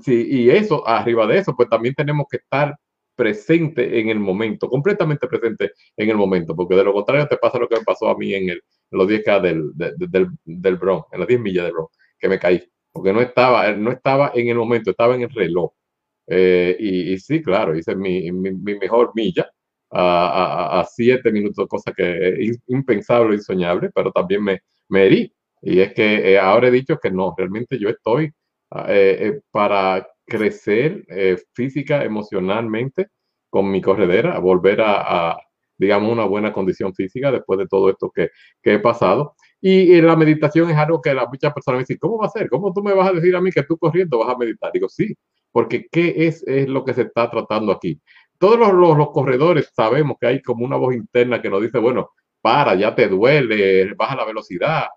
[0.02, 2.74] Sí, y eso, arriba de eso, pues también tenemos que estar
[3.14, 7.58] presente en el momento, completamente presente en el momento, porque de lo contrario te pasa
[7.58, 11.20] lo que me pasó a mí en, el, los 10K del, del, del Bronx, en
[11.20, 14.56] las 10 millas del Bronx, que me caí, porque no estaba, no estaba en el
[14.56, 15.72] momento, estaba en el reloj.
[16.26, 19.50] Eh, y, sí, claro, hice mi, mi, mi mejor milla
[19.90, 25.32] a, a, a, siete minutos, cosa que es impensable, insoñable, pero también me, me herí
[25.64, 28.30] y es que eh, ahora he dicho que no, realmente yo estoy
[28.70, 31.04] ah, eh, eh, para crecer
[31.52, 33.08] física, emocionalmente
[33.50, 35.38] con mi corredera, a volver a,
[35.76, 38.30] digamos, una buena condición física después de todo esto que,
[38.62, 39.36] que he pasado.
[39.60, 42.48] Y, la meditación es algo que la, muchas personas me dicen, ¿cómo va a ser?
[42.50, 44.70] ¿Cómo tú me vas a decir a mí que tú corriendo vas a meditar?
[44.72, 45.14] Digo, sí,
[45.52, 48.00] porque ¿qué es, es lo que se está tratando aquí?
[48.38, 52.10] Todos los, los, corredores sabemos que hay como una voz interna que nos dice, bueno,
[52.42, 54.88] para, ya te duele, baja la velocidad.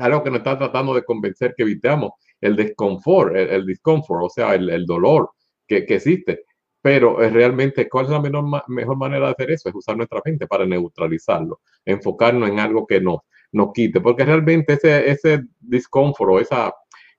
[0.00, 4.30] Algo que nos está tratando de convencer que evitemos el desconfort, el, el discomfort, o
[4.30, 5.30] sea, el, dolor
[5.66, 6.44] que, que, existe.
[6.82, 9.68] Pero es realmente, ¿cuál es la menor, mejor manera de hacer eso?
[9.68, 13.18] Es usar nuestra mente para neutralizarlo, enfocarnos en algo que nos,
[13.52, 16.72] nos quite, porque realmente ese, ese discomfort esa,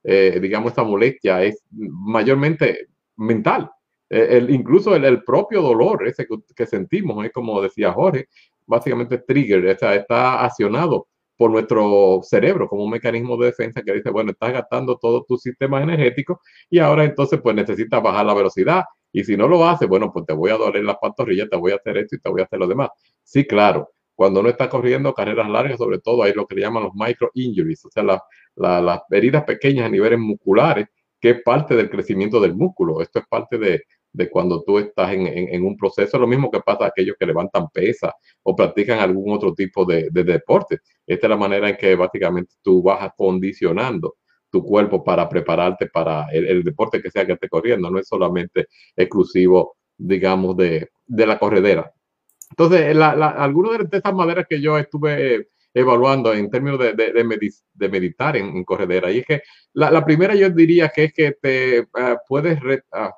[0.03, 3.69] eh, digamos, esa molestia es mayormente mental.
[4.09, 8.27] Eh, el, incluso el, propio dolor ese que, sentimos, es como decía Jorge,
[8.65, 11.07] básicamente trigger, o sea, está accionado
[11.41, 15.39] por nuestro cerebro como un mecanismo de defensa que dice, bueno, estás gastando todo tu
[15.39, 16.39] sistema energético
[16.69, 20.27] y ahora entonces pues necesitas bajar la velocidad y si no lo haces, bueno, pues
[20.27, 22.43] te voy a doler las pantorrillas, te voy a hacer esto y te voy a
[22.43, 22.89] hacer lo demás.
[23.23, 26.83] Sí, claro, cuando uno está corriendo carreras largas, sobre todo hay lo que le llaman
[26.83, 30.89] los micro injuries, o sea, las heridas pequeñas a niveles musculares,
[31.19, 33.01] que es parte del crecimiento del músculo.
[33.01, 33.81] Esto es parte de,
[34.13, 37.25] de cuando tú estás en, en, un proceso, lo mismo que pasa a aquellos que
[37.25, 38.11] levantan pesas
[38.43, 40.79] o practican algún otro tipo de, de, deporte.
[41.11, 44.15] Esta es la manera en que básicamente tú vas acondicionando
[44.49, 48.67] tu cuerpo para prepararte para el, deporte que sea que esté corriendo, no es solamente
[48.95, 51.91] exclusivo, digamos, de, de la corredera.
[52.49, 58.37] Entonces, la, algunas de estas maneras que yo estuve evaluando en términos de, de, meditar
[58.37, 59.41] en, corredera, y es que
[59.73, 63.09] la, primera yo diría que es que te uh, puedes uh,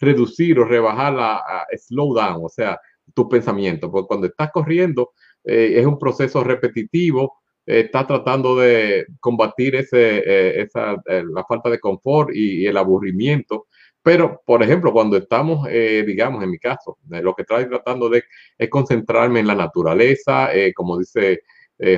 [0.00, 2.80] reducir o rebajar la uh, slow o sea,
[3.12, 5.12] tu pensamiento, porque cuando estás corriendo
[5.44, 7.39] eh, es un proceso repetitivo,
[7.78, 13.66] estás tratando de combatir ese, eh, esa, eh, la falta de confort y, el aburrimiento,
[14.02, 18.22] pero, por ejemplo, cuando estamos, eh, digamos, en mi caso, lo que estoy tratando de
[18.58, 21.40] es concentrarme en la naturaleza, como dice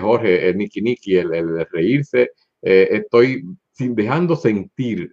[0.00, 5.12] Jorge, el niki niki, el, reírse, estoy sin, dejando sentir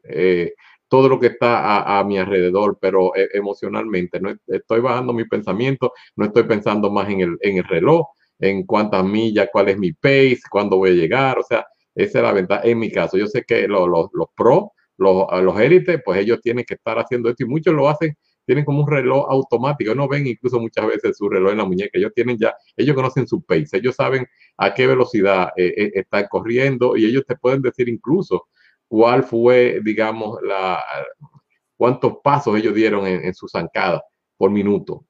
[0.88, 5.94] todo lo que está a, a mi alrededor, pero emocionalmente, no estoy bajando mi pensamiento,
[6.16, 8.08] no estoy pensando más en el, en el reloj,
[8.40, 11.66] en cuántas millas, cuál es mi pace, cuándo voy a llegar, o sea,
[11.96, 13.18] esa es la ventaja en mi caso.
[13.18, 14.70] Yo sé que lo, lo, los pros
[15.00, 18.16] los, los élites, pues ellos tienen que estar haciendo esto y muchos lo hacen,
[18.46, 21.92] tienen como un reloj automático, no ven incluso muchas veces su reloj en la muñeca,
[21.94, 24.28] ellos tienen ya, ellos conocen su pace, ellos saben
[24.58, 28.48] a qué velocidad eh, eh, están corriendo y ellos te pueden decir incluso
[28.88, 30.84] cuál fue, digamos, la,
[31.78, 34.04] cuántos pasos ellos dieron en, en su zancada
[34.38, 35.06] por minuto.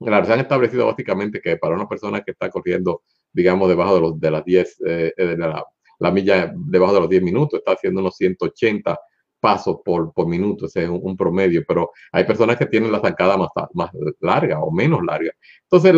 [0.00, 4.00] Claro, se han establecido básicamente que para una persona que está corriendo, digamos, debajo de,
[4.00, 5.64] los, de las 10, eh, de la,
[5.98, 8.98] la, milla debajo de los 10 minutos, está haciendo unos 180
[9.40, 13.90] pasos por, minuto, ese es un, promedio, pero hay personas que tienen la zancada más,
[14.20, 15.32] larga o menos larga.
[15.62, 15.94] Entonces,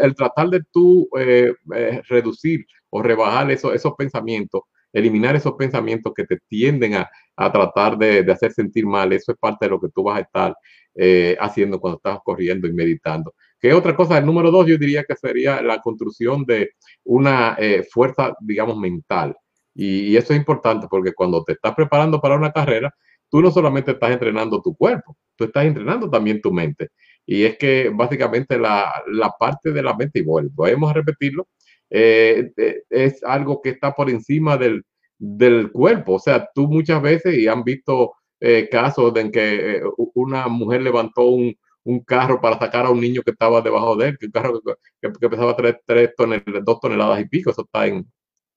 [0.00, 4.62] el, tratar de tú eh, eh, reducir o rebajar eso, esos pensamientos,
[4.92, 7.10] eliminar esos pensamientos que te tienden a,
[7.52, 10.54] tratar de, hacer sentir mal, eso es parte de lo que tú vas a estar
[10.94, 13.34] eh, haciendo cuando estás corriendo y meditando.
[13.60, 14.18] ¿Qué otra cosa?
[14.18, 16.70] El número dos, yo diría que sería la construcción de
[17.04, 19.36] una eh, fuerza, digamos, mental.
[19.74, 22.92] Y, y, eso es importante porque cuando te estás preparando para una carrera,
[23.30, 26.90] tú no solamente estás entrenando tu cuerpo, tú estás entrenando también tu mente.
[27.24, 31.48] Y es que básicamente la, la parte de la mente, y volvemos a repetirlo,
[31.88, 34.82] eh, eh, es algo que está por encima del,
[35.18, 36.14] del, cuerpo.
[36.14, 38.12] O sea, tú muchas veces, y han visto
[38.44, 39.82] eh, casos en que eh,
[40.14, 44.08] una mujer levantó un, un, carro para sacar a un niño que estaba debajo de
[44.08, 44.60] él, que un carro
[45.00, 48.04] que, que, pesaba tres, tres toneladas, dos toneladas y pico, eso está en,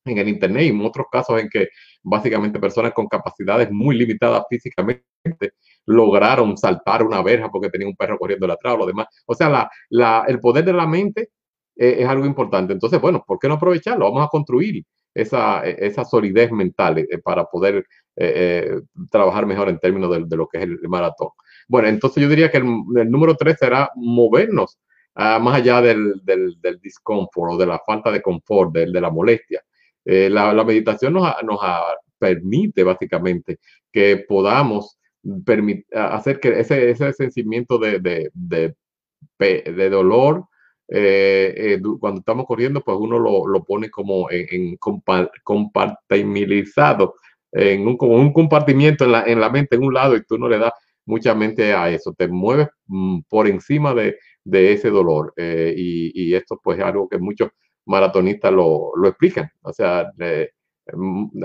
[0.06, 1.70] en el Internet y en otros casos en que
[2.02, 5.04] básicamente personas con capacidades muy limitadas físicamente
[5.86, 9.08] lograron saltar una verja porque tenía un perro corriendo atrás o lo demás.
[9.28, 11.30] O sea, la, la, el poder de la mente
[11.76, 12.74] eh, es algo importante.
[12.74, 14.06] Entonces, bueno, ¿por qué no aprovecharlo?
[14.06, 14.84] Vamos a construir
[15.14, 17.86] esa, esa solidez mental eh, para poder
[18.18, 21.30] eh, eh, trabajar mejor en términos de, lo que es el, maratón.
[21.68, 22.66] Bueno, entonces yo diría que el,
[23.12, 24.80] número tres será movernos
[25.16, 29.02] uh, más allá del, del, del discomfort o de la falta de confort, de, de
[29.02, 29.62] la molestia.
[30.06, 31.60] Eh, la, meditación nos, nos
[32.18, 33.60] permite básicamente
[33.92, 34.98] que podamos
[35.46, 38.76] permit, hacer que ese, ese sentimiento de, de,
[39.40, 40.46] de, dolor,
[42.00, 44.78] cuando estamos corriendo, pues uno lo, lo pone como en, en
[47.56, 50.50] en un, un compartimiento en la, en la mente en un lado y tú no
[50.50, 50.74] le das
[51.06, 56.12] mucha mente a eso, te mueves mm, por encima de, de ese dolor eh, y,
[56.30, 57.50] y, esto pues es algo que muchos
[57.86, 59.50] maratonistas lo, lo explican.
[59.62, 60.50] O sea, eh,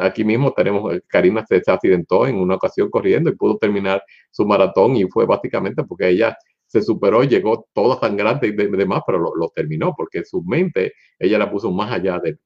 [0.00, 4.46] aquí mismo tenemos, eh, Karina se, accidentó en una ocasión corriendo y pudo terminar su
[4.46, 6.36] maratón y fue básicamente porque ella
[6.66, 10.92] se superó y llegó toda sangrante y demás, pero lo, lo, terminó porque su mente,
[11.18, 12.38] ella la puso más allá de,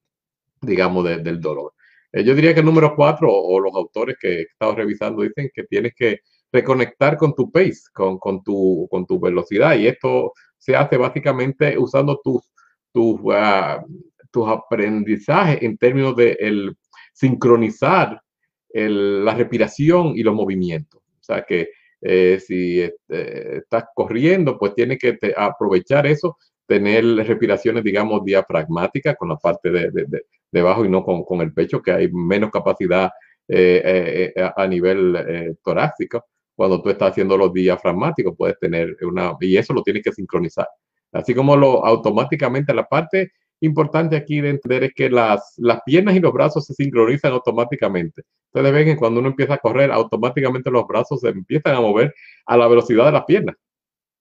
[0.62, 1.72] digamos, del dolor.
[2.14, 5.50] Eh, yo diría que el número cuatro, o, los autores que he estado revisando, dicen
[5.52, 6.20] que tienes que
[6.52, 11.76] reconectar con tu pace, con, con, tu, con tu velocidad, y esto se hace básicamente
[11.76, 12.52] usando tus,
[12.92, 13.84] tus, uh,
[14.30, 16.76] tus aprendizajes en términos de el
[17.12, 18.20] sincronizar
[18.70, 21.00] el, la respiración y los movimientos.
[21.00, 26.36] O sea que eh, si este, estás corriendo, pues tienes que aprovechar eso,
[26.66, 29.90] tener respiraciones, digamos, diafragmáticas con la parte de
[30.60, 33.10] y no con, con, el pecho, que hay menos capacidad
[33.48, 36.24] eh, eh, a nivel torácico.
[36.54, 40.68] Cuando tú estás haciendo los diafragmáticos, puedes tener una, y eso lo tienes que sincronizar.
[41.12, 46.14] Así como lo automáticamente la parte importante aquí de entender es que las, las piernas
[46.14, 48.22] y los brazos se sincronizan automáticamente.
[48.52, 52.14] Ustedes ven que cuando uno empieza a correr, automáticamente los brazos se empiezan a mover
[52.46, 53.56] a la velocidad de las piernas.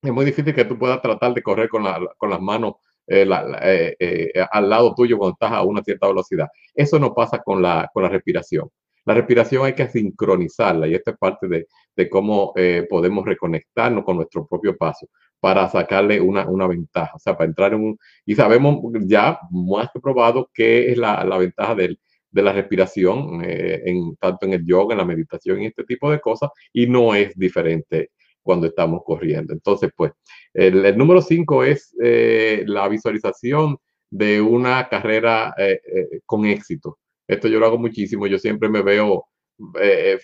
[0.01, 1.83] Es muy difícil que tú puedas tratar de correr con,
[2.17, 2.75] con las manos
[3.07, 3.27] eh,
[3.61, 6.47] eh, eh, al lado tuyo cuando estás a una cierta velocidad.
[6.73, 8.69] Eso no pasa con la, con la respiración.
[9.05, 12.53] La respiración hay que sincronizarla y esto es parte de, de cómo
[12.89, 15.09] podemos reconectarnos con nuestro propio paso
[15.41, 17.97] para sacarle una, una, ventaja, o sea, para entrar en un...
[18.25, 21.99] Y sabemos ya, más que probado, qué es la, la ventaja del,
[22.31, 26.21] de la respiración, en, tanto en el yoga, en la meditación y este tipo de
[26.21, 28.11] cosas, y no es diferente
[28.43, 29.53] cuando estamos corriendo.
[29.53, 30.11] Entonces, pues,
[30.53, 33.77] el, número cinco es eh, la visualización
[34.11, 35.79] de una carrera eh,
[36.25, 36.99] con éxito.
[37.27, 39.25] Esto yo lo hago muchísimo, yo siempre me veo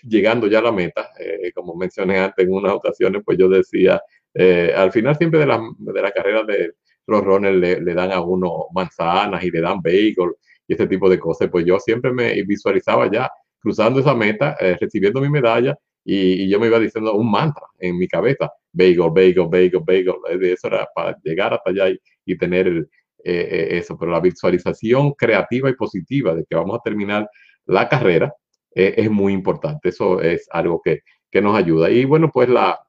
[0.04, 1.10] llegando ya a la meta,
[1.56, 4.02] como mencioné antes en unas ocasiones, pues yo decía,
[4.34, 6.74] eh, al final siempre de la, de la carrera de
[7.08, 10.36] los runners le, le, dan a uno manzanas y le dan bagel
[10.68, 11.50] y este tipo de cosas.
[11.50, 15.76] Pues yo siempre me visualizaba ya cruzando esa meta, eh, recibiendo mi medalla
[16.12, 20.44] y, yo me iba diciendo un mantra en mi cabeza, bagel, bagel, bagel, bagel.
[20.44, 22.88] Eso era para llegar hasta allá y, y tener
[23.24, 23.98] eh, eso.
[23.98, 27.30] Pero la visualización creativa y positiva de que vamos a terminar
[27.66, 28.34] la carrera
[28.72, 29.90] es muy importante.
[29.90, 31.02] Eso es algo que,
[31.32, 31.90] que nos ayuda.
[31.90, 32.80] Y bueno, pues la,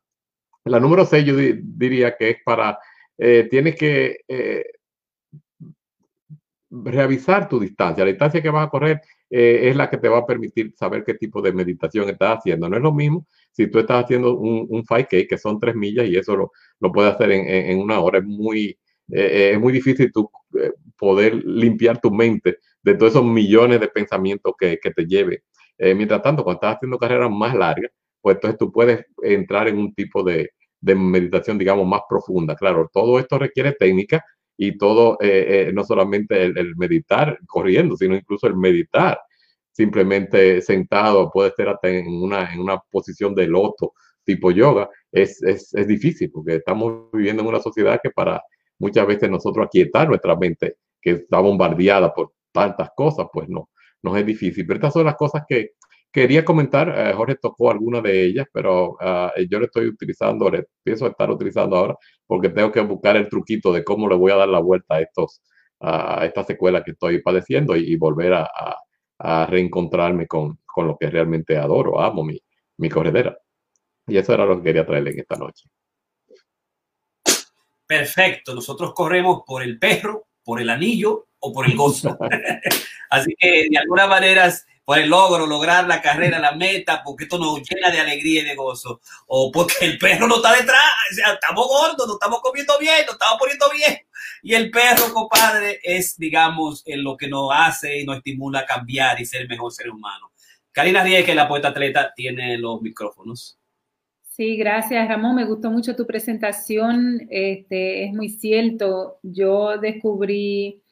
[0.64, 2.78] la número 6 yo diría que es para,
[3.18, 4.64] eh, tienes que eh,
[6.70, 8.04] revisar tu distancia.
[8.04, 9.00] La distancia que vas a correr
[9.30, 12.68] eh, es la que te va a permitir saber qué tipo de meditación estás haciendo.
[12.68, 16.06] No es lo mismo si tú estás haciendo un, un 5K, que son tres millas,
[16.08, 18.18] y eso lo, lo puedes hacer en, en, una hora.
[18.18, 18.78] Es muy,
[19.08, 20.30] es muy difícil tú
[20.96, 25.44] poder limpiar tu mente de todos esos millones de pensamientos que, que te lleve.
[25.78, 29.94] mientras tanto, cuando estás haciendo carreras más largas, pues entonces tú puedes entrar en un
[29.94, 30.50] tipo de,
[30.80, 32.56] de meditación, digamos, más profunda.
[32.56, 34.24] Claro, todo esto requiere técnica
[34.62, 39.18] y todo, eh, eh, no solamente el, meditar corriendo, sino incluso el meditar
[39.72, 45.42] simplemente sentado, puede estar hasta en una, en una posición de loto tipo yoga, es,
[45.42, 48.42] es, es difícil porque estamos viviendo en una sociedad que para
[48.78, 53.70] muchas veces nosotros aquietar nuestra mente, que está bombardeada por tantas cosas, pues no,
[54.02, 54.66] nos es difícil.
[54.66, 55.70] Pero estas son las cosas que,
[56.12, 60.66] Quería comentar, eh, Jorge tocó alguna de ellas, pero uh, yo le estoy utilizando, le
[60.82, 61.96] pienso estar utilizando ahora,
[62.26, 65.00] porque tengo que buscar el truquito de cómo le voy a dar la vuelta a,
[65.00, 65.40] estos,
[65.78, 68.76] a esta secuela que estoy padeciendo y, y volver a, a,
[69.20, 72.40] a reencontrarme con, con, lo que realmente adoro, amo mi,
[72.78, 73.38] mi corredera.
[74.08, 75.68] Y eso era lo que quería traerle en esta noche.
[77.86, 82.18] Perfecto, nosotros corremos por el perro, por el anillo o por el gozo.
[83.10, 84.50] Así que de alguna manera
[84.90, 88.44] por el logro, lograr la carrera, la meta, porque esto nos llena de alegría y
[88.44, 90.82] de gozo, o porque el perro no está detrás,
[91.12, 93.98] o sea, estamos gordos, no estamos comiendo bien, nos estamos poniendo bien.
[94.42, 98.66] Y el perro, compadre, es, digamos, en lo que nos hace y nos estimula a
[98.66, 100.32] cambiar y ser mejor ser humano.
[100.72, 103.60] Karina Rieke, la poeta atleta, tiene los micrófonos.
[104.24, 110.82] Sí, gracias Ramón, me gustó mucho tu presentación, este, es muy cierto, yo descubrí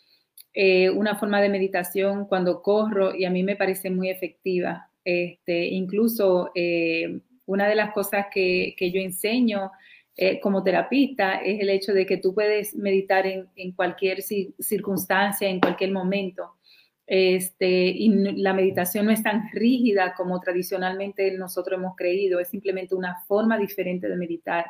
[0.54, 4.90] eh, una forma de meditación cuando corro y a mí me parece muy efectiva.
[5.04, 9.70] Este, incluso eh, una de las cosas que, que yo enseño
[10.16, 15.48] eh, como terapista es el hecho de que tú puedes meditar en, en cualquier circunstancia,
[15.48, 16.56] en cualquier momento.
[17.06, 22.94] Este, y la meditación no es tan rígida como tradicionalmente nosotros hemos creído, es simplemente
[22.94, 24.66] una forma diferente de meditar.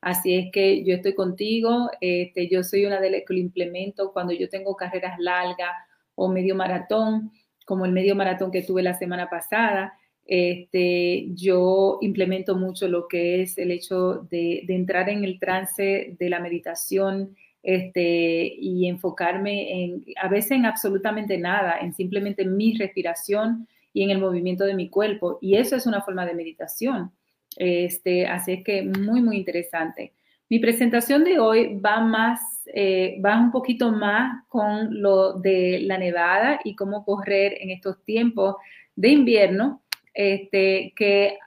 [0.00, 4.12] Así es que yo estoy contigo, este, yo soy una de las que lo implemento
[4.12, 5.72] cuando yo tengo carreras largas
[6.14, 7.32] o medio maratón,
[7.66, 9.94] como el medio maratón que tuve la semana pasada.
[10.26, 16.30] Este, yo implemento mucho lo que es el hecho de, entrar en el trance de
[16.30, 23.68] la meditación este, y enfocarme en, a veces en absolutamente nada, en simplemente mi respiración
[23.92, 25.38] y en el movimiento de mi cuerpo.
[25.42, 27.12] Y eso es una forma de meditación.
[27.56, 30.12] Este, así es que muy, muy interesante.
[30.48, 32.40] Mi presentación de hoy va más,
[32.74, 38.04] eh, va un poquito más con lo de la nevada y cómo correr en estos
[38.04, 38.56] tiempos
[38.96, 39.82] de invierno,
[40.12, 41.38] este, que,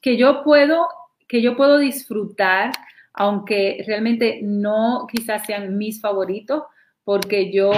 [0.00, 0.86] que yo puedo,
[1.26, 2.70] que yo puedo disfrutar,
[3.12, 6.62] aunque realmente no quizás sean mis favoritos,
[7.02, 7.72] porque yo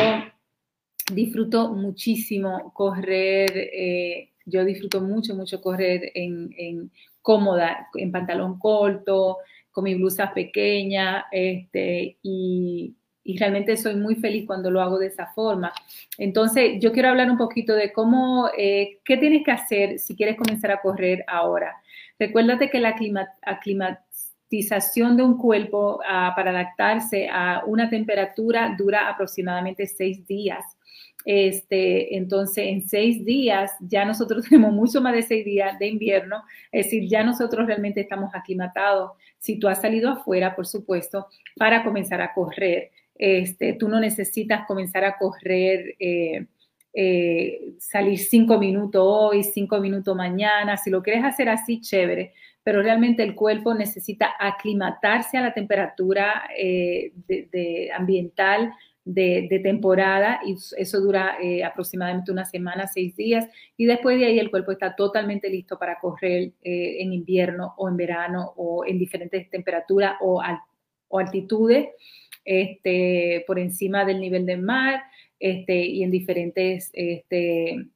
[1.10, 6.90] disfruto muchísimo correr, eh, yo disfruto mucho, mucho correr en
[7.26, 9.38] cómoda, en pantalón corto,
[9.72, 15.08] con mi blusa pequeña, este, y, y, realmente soy muy feliz cuando lo hago de
[15.08, 15.72] esa forma.
[16.18, 20.36] Entonces, yo quiero hablar un poquito de cómo, eh, qué tienes que hacer si quieres
[20.36, 21.74] comenzar a correr ahora.
[22.16, 22.94] Recuérdate que la
[23.42, 30.64] aclimatización de un cuerpo uh, para adaptarse a una temperatura dura aproximadamente seis días.
[31.26, 36.44] Este, entonces, en seis días, ya nosotros tenemos mucho más de seis días de invierno,
[36.70, 39.10] es decir, ya nosotros realmente estamos aclimatados.
[39.38, 44.66] Si tú has salido afuera, por supuesto, para comenzar a correr, este, tú no necesitas
[44.66, 45.96] comenzar a correr.
[45.98, 46.46] Eh,
[46.98, 52.80] eh, salir cinco minutos hoy, cinco minutos mañana, si lo quieres hacer así, chévere, pero
[52.80, 57.12] realmente el cuerpo necesita aclimatarse a la temperatura eh,
[57.94, 58.72] ambiental
[59.06, 64.38] de, temporada y eso dura eh, aproximadamente una semana, seis días y después de ahí
[64.38, 68.98] el cuerpo está totalmente listo para correr eh, en invierno o en verano o en
[68.98, 70.42] diferentes temperaturas o,
[71.08, 71.88] o altitudes
[72.44, 75.04] este, por encima del nivel del mar
[75.38, 77.86] este, y en diferentes este,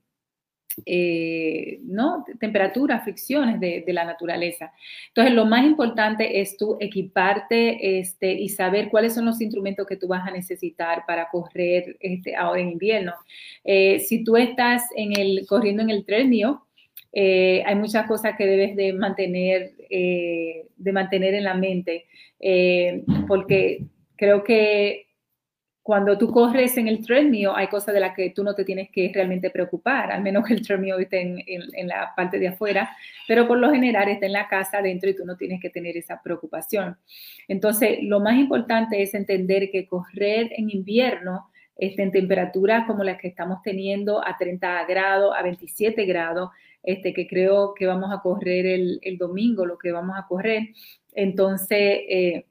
[0.87, 2.25] eh, ¿no?
[2.39, 4.73] temperaturas, fricciones de, la naturaleza.
[5.09, 9.97] Entonces, lo más importante es tú equiparte este, y saber cuáles son los instrumentos que
[9.97, 13.12] tú vas a necesitar para correr este, ahora en invierno.
[13.64, 16.64] Eh, si tú estás en el, corriendo en el mío,
[17.12, 22.07] eh, hay muchas cosas que debes de mantener, de mantener en la mente,
[23.27, 23.83] porque
[24.16, 25.10] creo que
[25.91, 28.91] cuando tú corres en el treadmill, hay cosas de las que tú no te tienes
[28.91, 32.97] que realmente preocupar, al menos que el treadmill esté en, en, la parte de afuera,
[33.26, 35.97] pero por lo general está en la casa adentro y tú no tienes que tener
[35.97, 36.97] esa preocupación.
[37.49, 43.18] Entonces, lo más importante es entender que correr en invierno este, en temperaturas como las
[43.20, 46.51] que estamos teniendo a 30 grados, a 27 grados,
[46.84, 50.68] este, que creo que vamos a correr el, domingo, lo que vamos a correr.
[51.14, 52.45] Entonces, eh,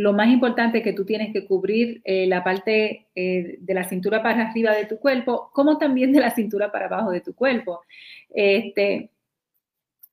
[0.00, 3.84] lo más importante es que tú tienes que cubrir eh, la parte eh, de la
[3.84, 7.34] cintura para arriba de tu cuerpo, como también de la cintura para abajo de tu
[7.34, 7.82] cuerpo.
[8.30, 9.10] Este,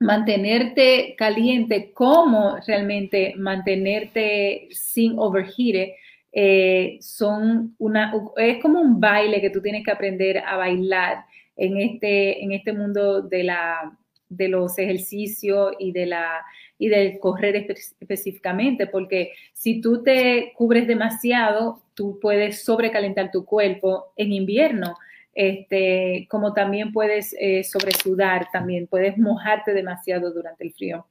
[0.02, 5.92] mantenerte caliente, como realmente mantenerte sin overheat,
[6.34, 11.24] eh, son una, es como un baile que tú tienes que aprender a bailar
[11.56, 16.46] en este, en este mundo de, la, de los ejercicios y de la
[16.78, 17.68] y del correr
[18.00, 24.96] específicamente, porque si tú te cubres demasiado, tú puedes sobrecalentar tu cuerpo en invierno.
[25.34, 31.08] Este, como también puedes eh, sobresudar, también puedes mojarte demasiado durante el frío.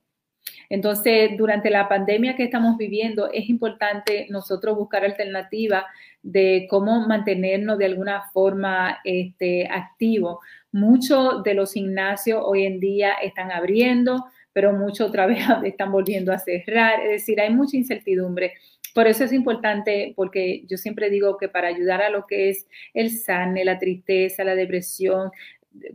[0.69, 5.85] Entonces, durante la pandemia que estamos viviendo, es importante nosotros buscar alternativas
[6.23, 10.39] de cómo mantenernos de alguna forma este, activos.
[10.73, 14.25] Muchos de los gimnasios hoy en día están abriendo,
[14.57, 17.01] pero muchos otra vez están volviendo a cerrar.
[17.05, 18.55] Es decir, hay mucha incertidumbre.
[18.95, 22.67] Por eso es importante, porque yo siempre digo que para ayudar a lo que es
[22.95, 25.31] el SANE, la tristeza, la depresión,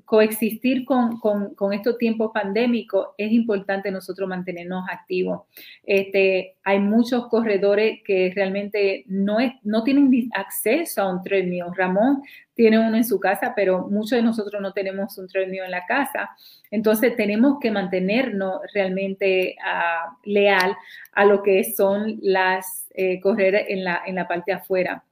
[0.06, 5.42] coexistir con, con, estos tiempos pandémicos, es importante nosotros mantenernos activos.
[5.84, 11.66] Este, hay muchos corredores que realmente no, es, no tienen acceso a un treadmill.
[11.76, 12.22] Ramón
[12.54, 15.86] tiene uno en su casa, pero muchos de nosotros no tenemos un treadmill en la
[15.86, 16.30] casa.
[16.70, 20.76] Entonces tenemos que mantenernos realmente uh, leal
[21.14, 25.04] a lo que son las eh, correr en la, en la parte afuera.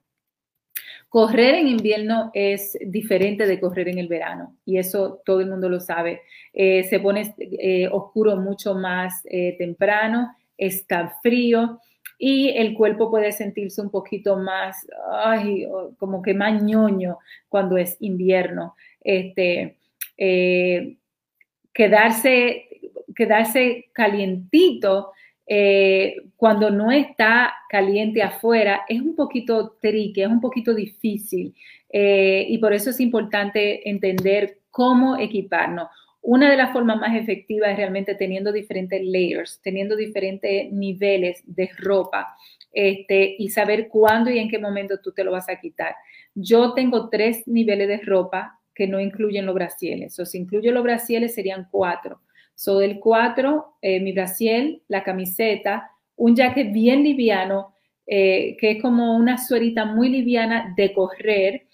[1.10, 5.68] Correr en invierno es diferente de correr en el verano y eso todo el mundo
[5.68, 6.22] lo sabe.
[6.52, 11.80] Eh, se pone eh, oscuro mucho más eh, temprano, está frío
[12.16, 15.66] y el cuerpo puede sentirse un poquito más, ay,
[15.98, 18.76] como que más ñoño cuando es invierno.
[19.00, 19.78] Este,
[21.74, 22.68] quedarse,
[23.16, 25.10] quedarse calientito
[25.52, 31.52] eh, cuando no está caliente afuera, es un poquito tricky, es un poquito difícil.
[31.92, 35.88] Eh, y por eso es importante entender cómo equiparnos.
[36.22, 41.68] Una de las formas más efectivas es realmente teniendo diferentes layers, teniendo diferentes niveles de
[41.78, 42.28] ropa
[42.72, 45.96] este, y saber cuándo y en qué momento tú te lo vas a quitar.
[46.32, 50.16] Yo tengo tres niveles de ropa que no incluyen los brasieles.
[50.20, 52.20] O si incluyo los brasieles serían cuatro.
[52.60, 57.72] So del 4, eh, mi brasiel, la camiseta, un jacket bien liviano,
[58.06, 61.66] eh, que es como una suerita muy liviana de correr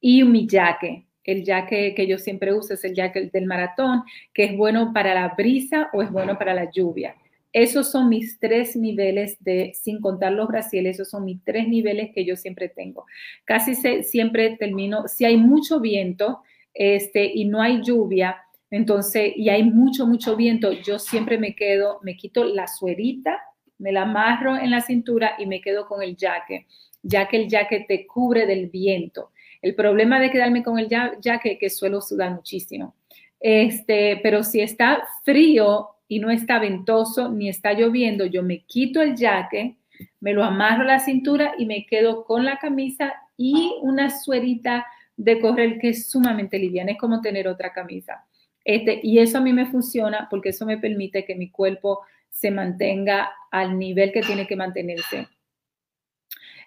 [0.00, 1.08] y mi jaque.
[1.24, 5.14] El jaque que yo siempre uso es el jaque del maratón, que es bueno para
[5.14, 7.16] la brisa o es bueno para la lluvia.
[7.52, 12.12] Esos son mis tres niveles de, sin contar los brasiles, esos son mis tres niveles
[12.14, 13.04] que yo siempre tengo.
[13.44, 13.74] Casi
[14.04, 18.36] siempre termino, si hay mucho viento este, y no hay lluvia,
[18.70, 23.42] entonces, y hay mucho, mucho viento, yo siempre me quedo, me quito la suerita,
[23.78, 26.66] me la amarro en la cintura y me quedo con el jaque,
[27.02, 29.32] ya que el jaque te cubre del viento.
[29.60, 32.94] El problema de quedarme con el jaque es que suelo sudar muchísimo.
[33.40, 39.00] Este, pero si está frío y no está ventoso ni está lloviendo, yo me quito
[39.02, 39.76] el jaque,
[40.20, 44.86] me lo amarro a la cintura y me quedo con la camisa y una suerita
[45.16, 48.24] de correr que es sumamente liviana, es como tener otra camisa.
[48.74, 52.50] Este, y eso a mí me funciona porque eso me permite que mi cuerpo se
[52.50, 55.28] mantenga al nivel que tiene que mantenerse.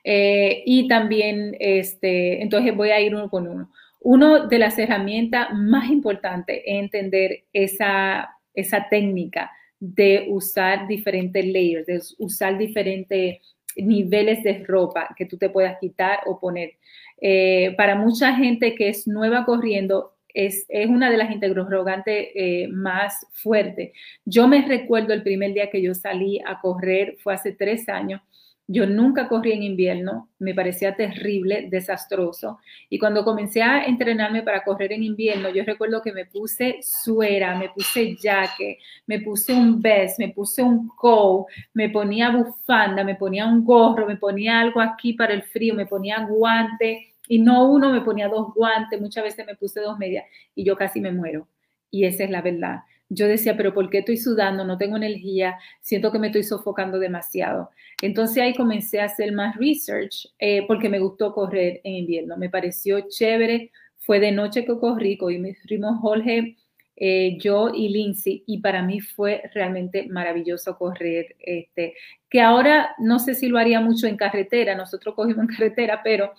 [0.04, 3.72] Eh, y también, este, entonces voy a ir uno con uno.
[4.02, 11.86] Una de las herramientas más importantes es entender esa esa técnica de usar diferentes layers,
[11.86, 13.40] de usar diferentes
[13.76, 16.74] niveles de ropa que tú te puedas quitar o poner.
[17.20, 22.68] Eh, para mucha gente que es nueva corriendo, es, es una de las interrogantes eh,
[22.70, 23.92] más fuertes.
[24.26, 28.22] Yo me recuerdo el primer día que yo salí a correr, fue hace tres años,
[28.66, 32.60] yo nunca corrí en invierno, me parecía terrible, desastroso.
[32.90, 37.58] Y cuando comencé a entrenarme para correr en invierno, yo recuerdo que me puse suera,
[37.58, 43.16] me puse jaque, me puse un vest, me puse un coat, me ponía bufanda, me
[43.16, 47.72] ponía un gorro, me ponía algo aquí para el frío, me ponía guante y no
[47.72, 50.26] uno, me ponía dos guantes, muchas veces me puse dos medias
[50.56, 51.48] y yo casi me muero.
[51.90, 52.80] Y esa es la verdad
[53.14, 54.66] yo decía, pero ¿por qué estoy sudando?
[54.66, 57.70] No tengo energía, siento que me estoy sofocando demasiado.
[58.02, 62.50] Entonces ahí comencé a hacer más research eh, porque me gustó correr en invierno, me
[62.50, 63.72] pareció chévere.
[63.98, 66.58] Fue de noche que corrí con mi primo Jorge,
[66.96, 71.36] eh, yo y Lindsay, y para mí fue realmente maravilloso correr.
[71.40, 71.94] Este,
[72.30, 76.34] que ahora no sé si lo haría mucho en carretera, nosotros cogimos en carretera, pero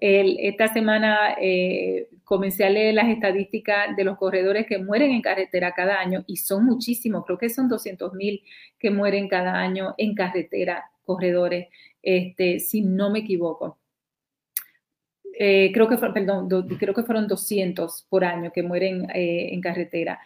[0.00, 5.72] esta semana eh, comencé a leer las estadísticas de los corredores que mueren en carretera
[5.72, 8.42] cada año y son muchísimos, creo que son 200 mil
[8.78, 11.68] que mueren cada año en carretera, corredores,
[12.02, 13.79] este, si no me equivoco.
[15.42, 20.20] Eh, creo que perdón, creo que fueron 200 por año que mueren eh, en carretera.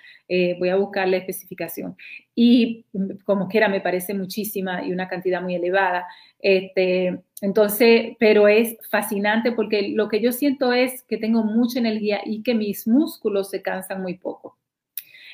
[0.59, 1.97] voy a buscar la especificación.
[2.35, 2.85] Y
[3.25, 6.05] como quiera, me parece muchísima y una cantidad muy elevada.
[6.41, 12.21] Este, entonces, pero es fascinante porque lo que yo siento es que tengo mucha energía
[12.25, 14.59] y que mis músculos se cansan muy poco.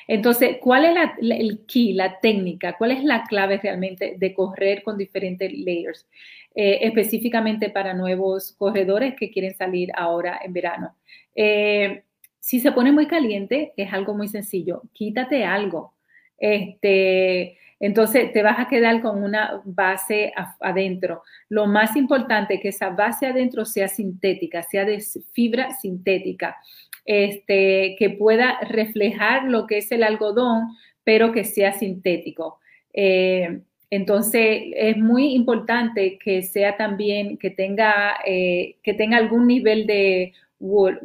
[0.07, 2.75] Entonces, ¿cuál es el key, la técnica?
[2.77, 6.05] ¿Cuál es la clave realmente de correr con diferentes layers?
[6.53, 10.97] Eh, específicamente para nuevos corredores que quieren salir ahora en verano.
[11.33, 12.03] Eh,
[12.39, 14.81] si se pone muy caliente, es algo muy sencillo.
[14.91, 15.93] Quítate algo.
[16.37, 21.23] Este, entonces te vas a quedar con una base adentro.
[21.47, 26.57] Lo más importante es que esa base adentro sea sintética, sea de fibra sintética,
[27.05, 30.67] este, que pueda reflejar lo que es el algodón,
[31.05, 32.59] pero que sea sintético.
[32.93, 33.61] Eh,
[33.91, 40.33] entonces es muy importante que sea también, que tenga, eh, que tenga algún nivel de
[40.59, 40.97] wool,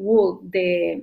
[0.42, 1.02] de,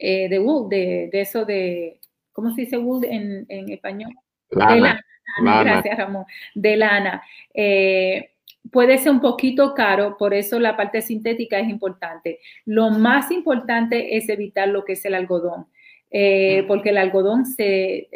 [0.00, 2.00] eh, de wool, de, eso de,
[2.32, 4.12] ¿cómo se dice wool en español?
[4.50, 5.04] De lana.
[5.40, 6.24] Gracias, Ramón.
[6.56, 7.22] De lana.
[7.54, 8.32] Eh,
[8.72, 12.40] puede ser un poquito caro, por eso la parte sintética es importante.
[12.64, 15.66] Lo más importante es evitar lo que es el algodón,
[16.66, 18.08] porque el algodón se,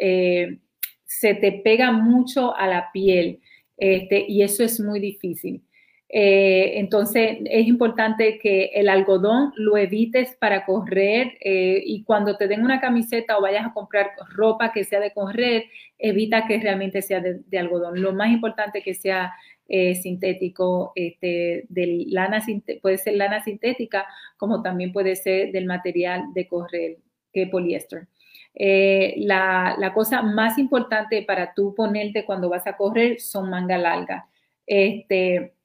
[1.19, 3.39] se te pega mucho a la piel
[3.77, 5.61] este, y eso es muy difícil.
[6.07, 12.47] Eh, entonces es importante que el algodón lo evites para correr eh, y cuando te
[12.47, 15.65] den una camiseta o vayas a comprar ropa que sea de correr,
[15.97, 18.01] evita que realmente sea de, algodón.
[18.01, 19.33] Lo más importante que sea
[19.67, 22.43] eh, sintético, este, de lana,
[22.81, 24.05] puede ser lana sintética
[24.37, 26.97] como también puede ser del material de correr,
[27.33, 28.07] que es poliéster.
[28.57, 34.27] La, la, cosa más importante para tú ponerte cuando vas a correr son manga larga.
[34.65, 35.55] Este,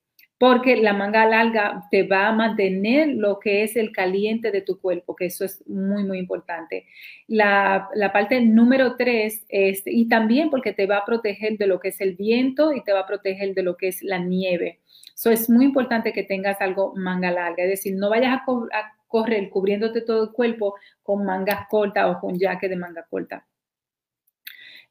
[0.41, 4.81] porque la manga larga te va a mantener lo que es el caliente de tu
[4.81, 6.87] cuerpo, que eso es muy, muy importante.
[7.29, 11.89] La, parte número tres es, y también porque te va a proteger de lo que
[11.89, 14.81] es el viento y te va a proteger de lo que es la nieve.
[15.15, 18.95] Eso es muy importante que tengas algo manga larga, es decir, no vayas a, a
[19.11, 23.45] correr cubriéndote todo el cuerpo con mangas cortas o con jaque de manga corta.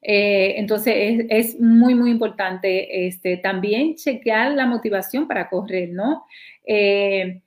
[0.02, 6.24] Eh, entonces es, es, muy, muy importante este, también chequear la motivación para correr, ¿no?
[6.64, 7.40] Eh,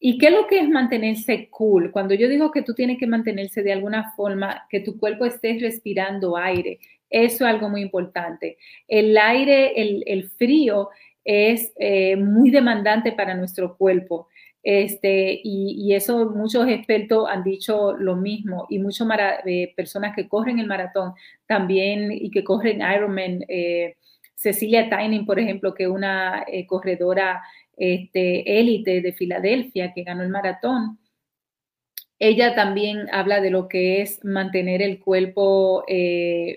[0.00, 1.90] ¿Y qué es lo que es mantenerse cool?
[1.90, 5.58] Cuando yo digo que tú tienes que mantenerse de alguna forma, que tu cuerpo esté
[5.60, 8.58] respirando aire, eso es algo muy importante.
[8.88, 10.90] El aire, el, el frío
[11.24, 14.28] es eh, muy demandante para nuestro cuerpo.
[14.64, 19.06] Este, y, eso muchos expertos han dicho lo mismo y muchas
[19.44, 21.12] eh, personas que corren el maratón
[21.46, 23.96] también y que corren Ironman, eh,
[24.34, 27.42] Cecilia Tyning, por ejemplo, que es una eh, corredora
[27.76, 30.98] este, élite de Filadelfia que ganó el maratón,
[32.18, 35.84] ella también habla de lo que es mantener el cuerpo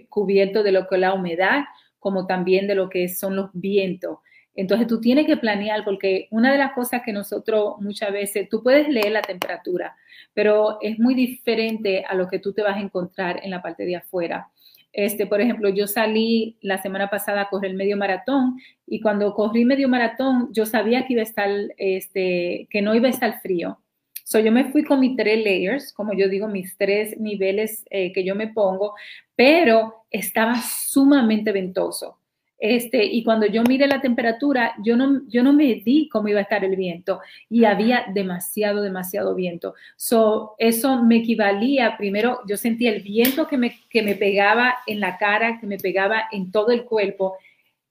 [0.09, 1.63] cubierto de lo que es la humedad,
[1.99, 4.19] como también de lo que son los vientos.
[4.57, 8.63] Entonces tú tienes que planear porque una de las cosas que nosotros muchas veces, tú
[8.63, 9.95] puedes leer la temperatura,
[10.33, 13.85] pero es muy diferente a lo que tú te vas a encontrar en la parte
[13.85, 14.49] de afuera.
[14.91, 19.63] Este, por ejemplo, yo salí la semana pasada a correr medio maratón y cuando corrí
[19.63, 23.79] medio maratón yo sabía que iba a estar, este, no iba a estar frío.
[24.23, 28.11] So, yo me fui con mis tres layers, como yo digo, mis tres niveles eh,
[28.11, 28.95] que yo me pongo,
[29.35, 32.16] pero estaba sumamente ventoso.
[32.59, 36.39] Este, y cuando yo miré la temperatura, yo no, yo no me di cómo iba
[36.39, 39.75] a estar el viento y había demasiado, demasiado viento.
[39.95, 44.99] So, eso me equivalía, primero yo sentía el viento que me, que me pegaba en
[44.99, 47.37] la cara, que me pegaba en todo el cuerpo,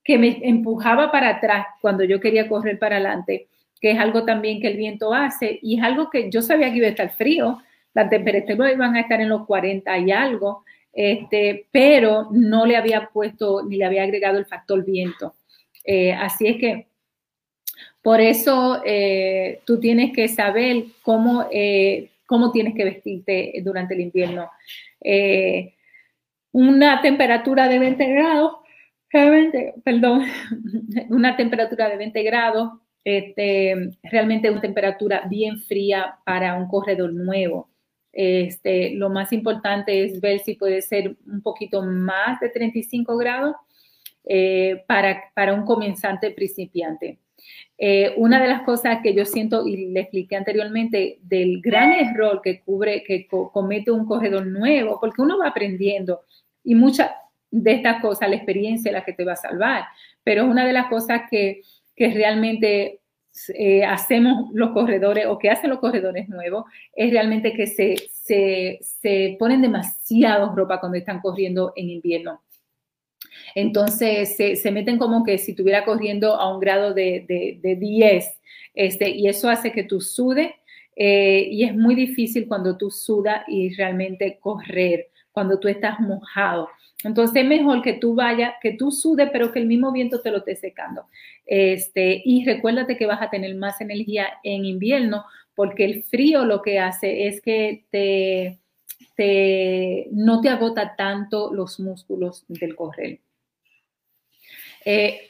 [0.03, 3.49] que me empujaba para atrás cuando yo quería correr para adelante,
[3.81, 6.79] que es algo también que el viento hace y es algo que yo sabía que
[6.79, 7.59] iba a estar frío,
[7.95, 10.65] la temperatura iban a estar en los 40 y algo,
[10.97, 15.35] este, pero no le había puesto ni le había agregado el factor viento.
[15.85, 16.89] Eh, así es que
[18.01, 24.01] por eso eh, tú tienes que saber cómo, eh, cómo tienes que vestirte durante el
[24.01, 24.51] invierno.
[26.53, 28.53] una temperatura de 20 grados,
[29.85, 30.25] perdón,
[31.11, 32.73] una temperatura de 20 grados,
[33.05, 37.69] este, realmente una temperatura bien fría para un corredor nuevo.
[38.19, 43.55] Este, lo más importante es ver si puede ser un poquito más de 35 grados
[44.25, 47.19] eh, para, para, un comenzante principiante.
[47.77, 52.41] Eh, una de las cosas que yo siento y le expliqué anteriormente del gran error
[52.43, 56.23] que cubre, que comete un corredor nuevo, porque uno va aprendiendo
[56.65, 57.11] y muchas
[57.51, 59.85] de estas cosas, la experiencia es la que te va a salvar,
[60.25, 61.61] pero una de las cosas que,
[61.95, 63.01] que realmente
[63.55, 66.65] eh, hacemos los corredores o que hacen los corredores nuevos
[66.95, 72.43] es realmente que se, se, se ponen demasiado ropa cuando están corriendo en invierno.
[73.55, 77.77] Entonces se, se, meten como que si estuviera corriendo a un grado de, de, de
[77.77, 78.39] 10,
[78.75, 80.55] este, y eso hace que tú sude,
[80.95, 86.69] eh, y es muy difícil cuando tú sudas y realmente correr, cuando tú estás mojado.
[87.05, 90.31] Entonces es mejor que tú vayas, que tú sudes, pero que el mismo viento te
[90.31, 91.07] lo esté secando.
[91.45, 95.25] Este, y recuérdate que vas a tener más energía en invierno,
[95.55, 98.59] porque el frío lo que hace es que te,
[99.15, 103.21] te no te agota tanto los músculos del correr.
[104.85, 105.21] Eh,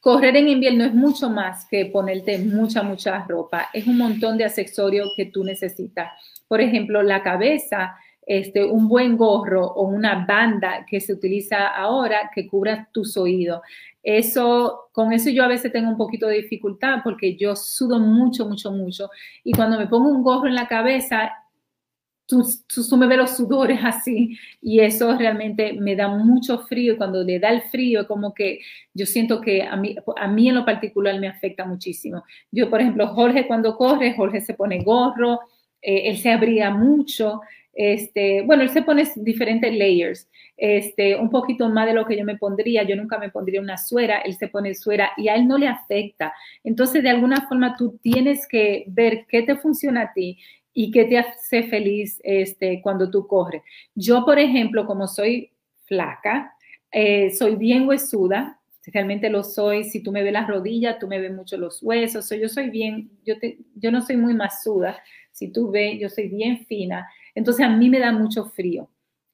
[0.00, 3.70] correr en invierno es mucho más que ponerte mucha, mucha ropa.
[3.72, 6.12] Es un montón de accesorios que tú necesitas.
[6.46, 7.96] Por ejemplo, la cabeza
[8.26, 13.60] este, un buen gorro o una banda que se utiliza ahora que cubra tus oídos.
[14.02, 18.46] Eso, con eso yo a veces tengo un poquito de dificultad porque yo sudo mucho,
[18.48, 19.10] mucho, mucho.
[19.44, 21.32] Y cuando me pongo un gorro en la cabeza,
[22.26, 22.44] tú,
[22.96, 27.50] me ves los sudores así y eso realmente me da mucho frío cuando le da
[27.50, 28.60] el frío como que
[28.92, 32.24] yo siento que a mí, a mí en lo particular me afecta muchísimo.
[32.50, 35.40] Yo, por ejemplo, Jorge cuando corre, Jorge se pone gorro,
[35.80, 37.40] eh, él se abriga mucho,
[37.78, 42.24] este, bueno, él se pone diferentes layers, este, un poquito más de lo que yo
[42.24, 42.82] me pondría.
[42.84, 45.68] Yo nunca me pondría una suera, él se pone suera y a él no le
[45.68, 46.32] afecta.
[46.64, 50.38] Entonces, de alguna forma, tú tienes que ver qué te funciona a ti
[50.72, 53.62] y qué te hace feliz este, cuando tú corres.
[53.94, 55.52] Yo, por ejemplo, como soy
[55.84, 56.54] flaca,
[56.90, 59.84] eh, soy bien huesuda, realmente lo soy.
[59.84, 62.30] Si tú me ves las rodillas, tú me ves mucho los huesos.
[62.30, 63.34] yo soy bien, yo,
[63.74, 64.98] yo no soy muy masuda.
[65.30, 67.06] Si tú ves, yo soy bien fina.
[67.36, 68.88] Entonces a mí me da mucho frío.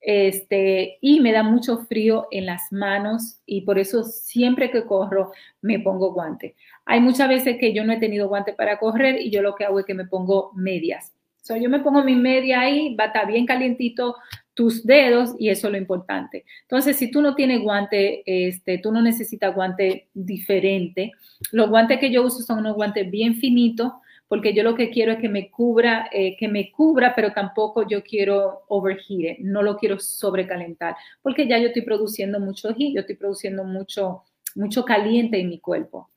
[0.05, 5.31] Este, y me da mucho frío en las manos y por eso siempre que corro
[5.61, 6.57] me pongo guante.
[6.85, 9.65] Hay muchas veces que yo no he tenido guante para correr y yo lo que
[9.65, 11.13] hago es que me pongo medias.
[11.41, 14.17] So, yo me pongo mi media ahí, va a estar bien calientito
[14.55, 16.45] tus dedos y eso es lo importante.
[16.63, 21.13] Entonces, si tú no tienes guante, este, tú no necesitas guante diferente.
[21.53, 23.93] Los guantes que yo uso son unos guantes bien finitos
[24.33, 27.87] porque yo lo que quiero es que me cubra, eh, que me cubra, pero tampoco
[27.87, 33.01] yo quiero overheat, no lo quiero sobrecalentar, porque ya yo estoy produciendo mucho heat, yo
[33.01, 34.23] estoy produciendo mucho,
[34.55, 36.09] mucho caliente en mi cuerpo.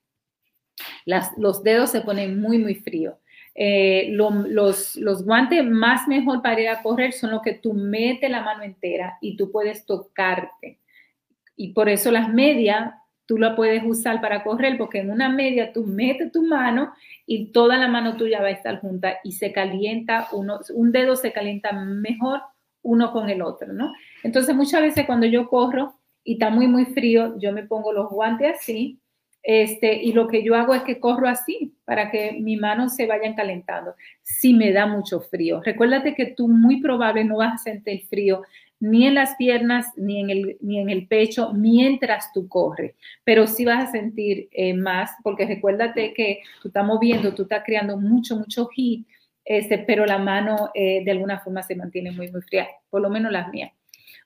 [1.36, 3.16] los dedos se ponen muy, muy fríos.
[3.54, 4.96] Eh, los,
[5.26, 9.18] guantes más mejor para ir a correr son los que tú metes la mano entera
[9.20, 10.80] y tú puedes tocarte.
[11.58, 12.94] Y por eso las medias
[13.26, 16.94] tú la puedes usar para correr, porque en una media tú metes tu mano
[17.26, 21.16] y toda la mano tuya va a estar junta y se calienta, uno, un dedo
[21.16, 22.42] se calienta mejor
[22.84, 23.92] uno con el otro, ¿no?
[24.24, 28.10] Entonces muchas veces cuando yo corro y está muy, muy frío, yo me pongo los
[28.10, 29.00] guantes así
[29.48, 33.06] este, y lo que yo hago es que corro así para que mi mano se
[33.06, 33.94] vayan calentando.
[34.24, 38.42] Si me da mucho frío, recuérdate que tú muy probable no vas a sentir frío
[38.86, 43.48] ni en las piernas ni en el, ni en el pecho mientras tú corres, pero
[43.48, 47.98] sí vas a sentir eh, más porque recuérdate que tú estás moviendo, tú estás creando
[47.98, 49.06] mucho, mucho heat,
[49.44, 53.10] este, pero la mano eh, de alguna forma se mantiene muy, muy fría, por lo
[53.10, 53.72] menos las mías.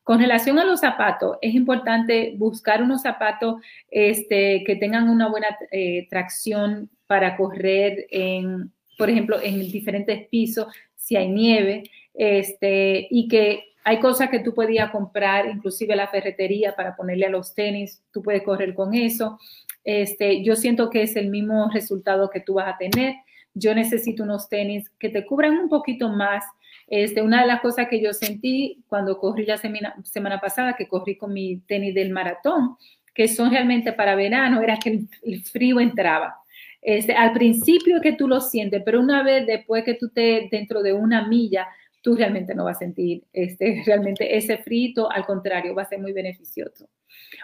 [0.04, 5.56] Con relación a los zapatos, es importante buscar unos zapatos este, que tengan una buena
[5.72, 11.84] eh, tracción para correr en, por ejemplo, en diferentes pisos, si hay nieve,
[12.14, 17.30] este, y que hay cosas que tú podías comprar, inclusive la ferretería para ponerle a
[17.30, 19.40] los tenis, tú puedes correr con eso.
[19.84, 23.16] Este, yo siento que es el mismo resultado que tú vas a tener.
[23.56, 26.44] Yo necesito unos tenis que te cubran un poquito más
[26.86, 30.88] este, una de las cosas que yo sentí cuando corrí la semana, semana pasada, que
[30.88, 32.78] corrí con mi tenis del maratón,
[33.16, 36.36] que son realmente para verano, era que el, frío entraba.
[36.80, 40.84] Este, al principio que tú lo sientes, pero una vez después que tú estés dentro
[40.84, 41.68] de una milla,
[42.02, 46.00] tú realmente no vas a sentir este, realmente ese frito, al contrario, va a ser
[46.00, 46.90] muy beneficioso.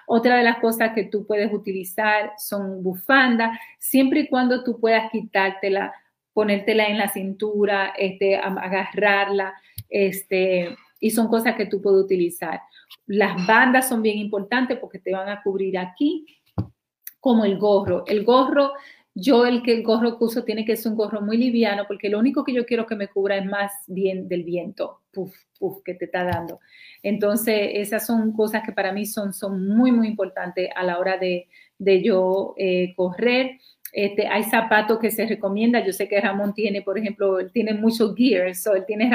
[0.08, 5.12] Otra de las cosas que tú puedes utilizar son bufandas, siempre y cuando tú puedas
[5.12, 5.94] quitártela
[6.36, 9.54] ponértela en la cintura, este, agarrarla,
[9.88, 12.60] este, y son cosas que tú puedes utilizar.
[13.08, 16.26] Las bandas son bien importantes porque te van a cubrir aquí,
[17.22, 18.04] como el gorro.
[18.06, 18.74] El gorro,
[19.18, 22.10] yo el que el gorro que uso tiene que ser un gorro muy liviano porque
[22.10, 25.82] lo único que yo quiero que me cubra es más bien del viento, puff, puff,
[25.86, 26.60] que te está dando.
[27.02, 31.18] Entonces, esas son cosas que para mí son, son muy, muy importantes a la hora
[31.18, 31.48] de,
[31.78, 33.58] de yo eh, correr.
[33.96, 35.80] Este, hay zapatos que se recomienda.
[35.80, 39.10] Yo sé que Ramón tiene, por ejemplo, él tiene muchos gears, so él tiene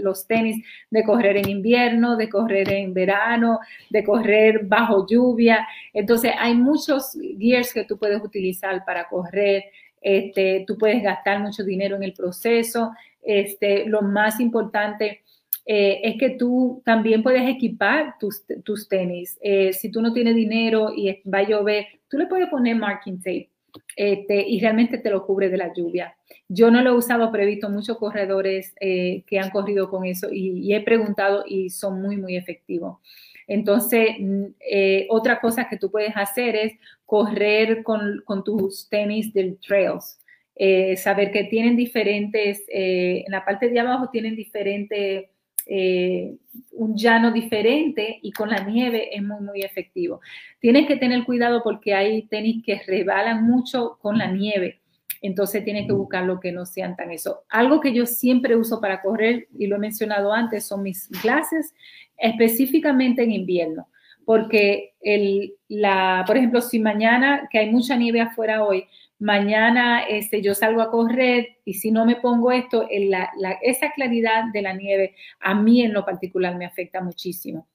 [0.00, 5.66] los tenis de correr en invierno, de correr en verano, de correr bajo lluvia.
[5.94, 9.64] Entonces, hay muchos gears que tú puedes utilizar para correr.
[10.02, 12.92] Este, tú puedes gastar mucho dinero en el proceso.
[13.22, 15.22] Este, lo más importante
[15.64, 19.38] eh, es que tú también puedes equipar tus, tus tenis.
[19.40, 23.16] Eh, si tú no tienes dinero y va a llover, tú le puedes poner marking
[23.16, 23.51] tape
[23.96, 26.16] este, y realmente te lo cubre de la lluvia.
[26.48, 30.04] Yo no lo he usado, pero he visto muchos corredores eh, que han corrido con
[30.04, 32.98] eso y, he preguntado y son muy, muy efectivos.
[33.46, 36.72] Entonces, mm, eh, otra cosa que tú puedes hacer es
[37.06, 40.18] correr con, con tus tenis del trails.
[40.54, 45.31] Eh, saber que tienen diferentes, en la parte de abajo tienen diferentes
[45.66, 46.36] eh,
[46.72, 50.20] un llano diferente y con la nieve es muy, muy efectivo.
[50.60, 54.80] Tienes que tener cuidado porque hay tenis que rebalan mucho con la nieve.
[55.22, 57.44] Entonces tienes que buscar lo que no sean tan eso.
[57.48, 61.74] Algo que yo siempre uso para correr, y lo he mencionado antes, son mis clases,
[62.16, 63.88] específicamente en invierno.
[64.24, 68.86] Porque, el, la, por ejemplo, si mañana, que hay mucha nieve afuera hoy,
[69.22, 74.62] mañana este, yo salgo a correr y si no me pongo esto, esa claridad de
[74.62, 77.68] la nieve a mí en lo particular me afecta muchísimo.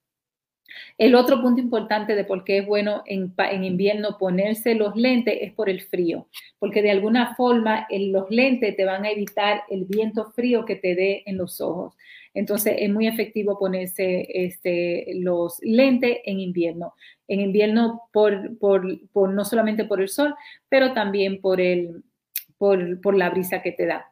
[0.97, 3.33] El otro punto importante de por qué es bueno en,
[3.63, 6.27] invierno ponerse los lentes es por el frío,
[6.59, 10.95] porque de alguna forma los lentes te van a evitar el viento frío que te
[10.95, 11.95] dé en los ojos.
[12.33, 16.93] Entonces es muy efectivo ponerse este, los lentes en invierno.
[17.27, 18.57] En invierno por,
[19.13, 20.35] no solamente por el sol,
[20.69, 22.03] pero también por, el,
[22.57, 24.07] por la brisa que te da.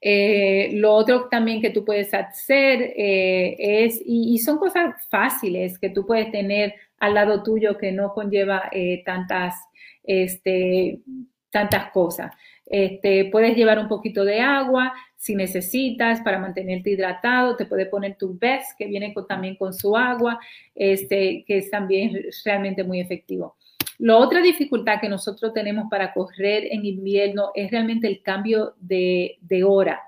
[0.00, 5.90] Eh, lo otro también que tú puedes hacer eh, es, y, son cosas fáciles que
[5.90, 9.54] tú puedes tener al lado tuyo que no conlleva eh, tantas,
[10.02, 11.00] este,
[11.50, 12.32] tantas cosas.
[12.66, 17.54] Este, puedes llevar un poquito de agua si necesitas para mantenerte hidratado.
[17.54, 20.40] Te puedes poner tu vest que viene también con su agua,
[20.74, 23.54] este, que es también realmente muy efectivo.
[23.98, 29.36] La otra dificultad que nosotros tenemos para correr en invierno es realmente el cambio de,
[29.62, 30.00] hora.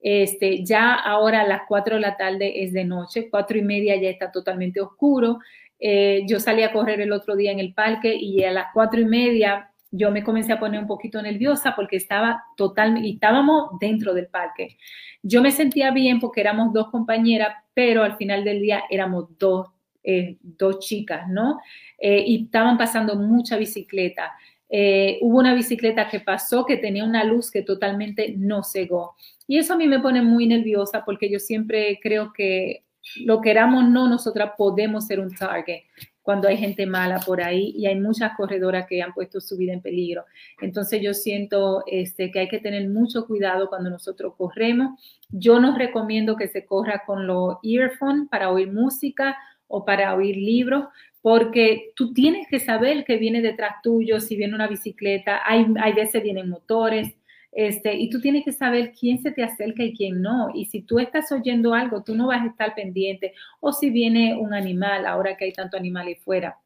[0.00, 4.00] Este, ya ahora a las 4 de la tarde es de noche, cuatro y media
[4.00, 5.40] ya está totalmente oscuro.
[5.80, 9.00] Eh, yo salí a correr el otro día en el parque y a las cuatro
[9.00, 13.78] y media yo me comencé a poner un poquito nerviosa porque estaba total y estábamos
[13.80, 14.76] dentro del parque.
[15.22, 19.68] Yo me sentía bien porque éramos dos compañeras, pero al final del día éramos dos,
[20.02, 21.58] eh, dos chicas, ¿no?
[21.98, 24.32] Eh, y estaban pasando mucha bicicleta.
[24.68, 29.16] Eh, hubo una bicicleta que pasó que tenía una luz que totalmente no cegó.
[29.48, 32.84] Y eso a mí me pone muy nerviosa porque yo siempre creo que
[33.24, 35.82] lo queramos o no, nosotras podemos ser un target
[36.30, 39.72] cuando hay gente mala por ahí y hay muchas corredoras que han puesto su vida
[39.72, 40.24] en peligro.
[40.60, 44.90] Entonces yo siento este, que hay que tener mucho cuidado cuando nosotros corremos.
[45.28, 49.36] Yo no recomiendo que se corra con los earphones para oír música
[49.66, 50.84] o para oír libros,
[51.20, 55.92] porque tú tienes que saber que viene detrás tuyo, si viene una bicicleta, hay, hay
[55.94, 57.12] veces vienen motores,
[57.52, 60.50] este, y tú tienes que saber quién se te acerca y quién no.
[60.54, 63.34] Y si tú estás oyendo algo, tú no vas a estar pendiente.
[63.60, 66.56] O si viene un animal, ahora que hay tanto animal ahí fuera.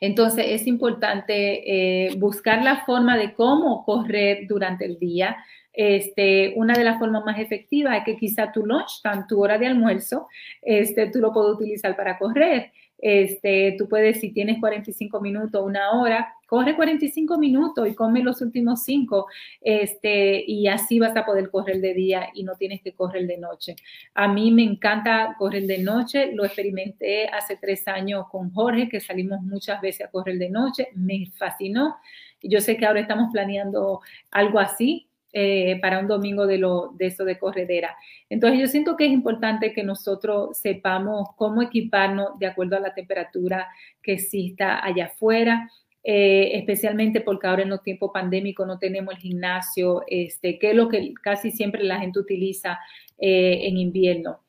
[0.00, 5.36] Entonces es importante eh, buscar la forma de cómo correr durante el día.
[5.72, 9.68] Este, una de las formas más efectivas es que quizá tu lunch, tu hora de
[9.68, 10.26] almuerzo,
[10.62, 12.72] este, tú lo puedes utilizar para correr.
[12.98, 18.40] Este, tú puedes, si tienes 45 minutos, una hora, corre 45 minutos y come los
[18.40, 19.26] últimos 5,
[19.60, 23.38] este, y así vas a poder correr de día y no tienes que correr de
[23.38, 23.76] noche.
[24.14, 29.00] A mí me encanta correr de noche, lo experimenté hace tres años con Jorge, que
[29.00, 31.96] salimos muchas veces a correr de noche, me fascinó.
[32.42, 34.00] Yo sé que ahora estamos planeando
[34.30, 37.94] algo así, eh, para un domingo de, lo, de eso de corredera.
[38.30, 42.94] Entonces yo siento que es importante que nosotros sepamos cómo equiparnos de acuerdo a la
[42.94, 43.68] temperatura
[44.02, 45.70] que exista allá afuera.
[46.02, 50.76] Eh, especialmente porque ahora en los tiempos pandémicos no tenemos el gimnasio, este, que es
[50.76, 52.78] lo que casi siempre la gente utiliza
[53.18, 54.40] eh, en invierno.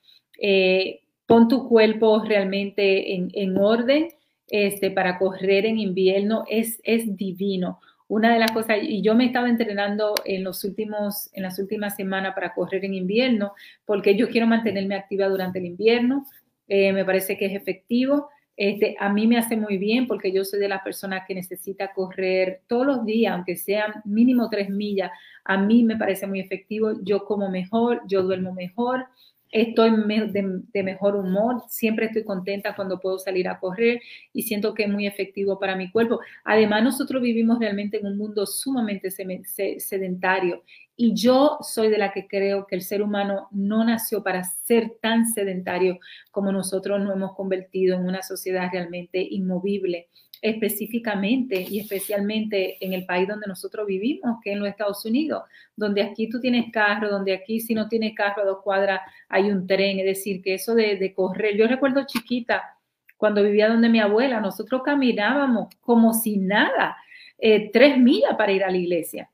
[1.26, 4.08] pon tu cuerpo realmente en, en orden
[4.48, 7.80] este, para correr en invierno, es, es divino
[8.10, 11.96] una de las cosas, y yo me estaba entrenando en, los últimos, en las últimas
[11.96, 13.54] semanas para correr en invierno,
[13.86, 16.26] porque yo quiero mantenerme activa durante el invierno,
[16.68, 18.30] eh, me parece que es efectivo.
[18.58, 21.94] Este, a mí me hace muy bien porque yo soy de las personas que necesita
[21.94, 25.12] correr todos los días, aunque sean mínimo tres millas.
[25.46, 26.94] A mí me parece muy efectivo.
[27.04, 29.06] Yo como mejor, yo duermo mejor,
[29.52, 29.92] estoy
[30.32, 34.02] de, mejor humor, siempre estoy contenta cuando puedo salir a correr
[34.34, 36.20] y siento que es muy efectivo para mi cuerpo.
[36.44, 40.64] Además, nosotros vivimos realmente en un mundo sumamente sedentario
[40.96, 44.98] y yo soy de la que creo que el ser humano no nació para ser
[45.02, 45.98] tan sedentario
[46.32, 50.10] como nosotros nos hemos convertido en una sociedad realmente inmovible
[50.42, 55.44] específicamente y especialmente en el país donde nosotros vivimos, que es en los Estados Unidos,
[55.76, 59.52] donde aquí tú tienes carro, donde aquí si no tienes carro a dos cuadras hay
[59.52, 62.78] un tren, es decir, que eso de, correr, yo recuerdo chiquita,
[63.18, 66.96] cuando vivía donde mi abuela, nosotros caminábamos como si nada,
[67.38, 69.30] eh, tres millas para ir a la iglesia.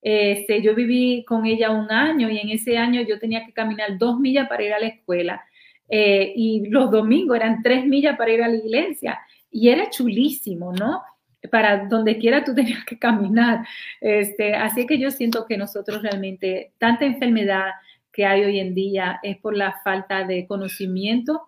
[0.00, 3.96] Este, yo viví con ella un año y en ese año yo tenía que caminar
[3.98, 5.42] dos millas para ir a la escuela
[5.88, 9.18] eh, y los domingos eran tres millas para ir a la iglesia
[9.54, 11.00] y era chulísimo, ¿no?
[11.48, 13.64] Para donde quiera tú tenías que caminar.
[14.00, 17.70] Este, así que yo siento que nosotros realmente, tanta enfermedad
[18.12, 21.42] que hay hoy en día es por la falta de conocimiento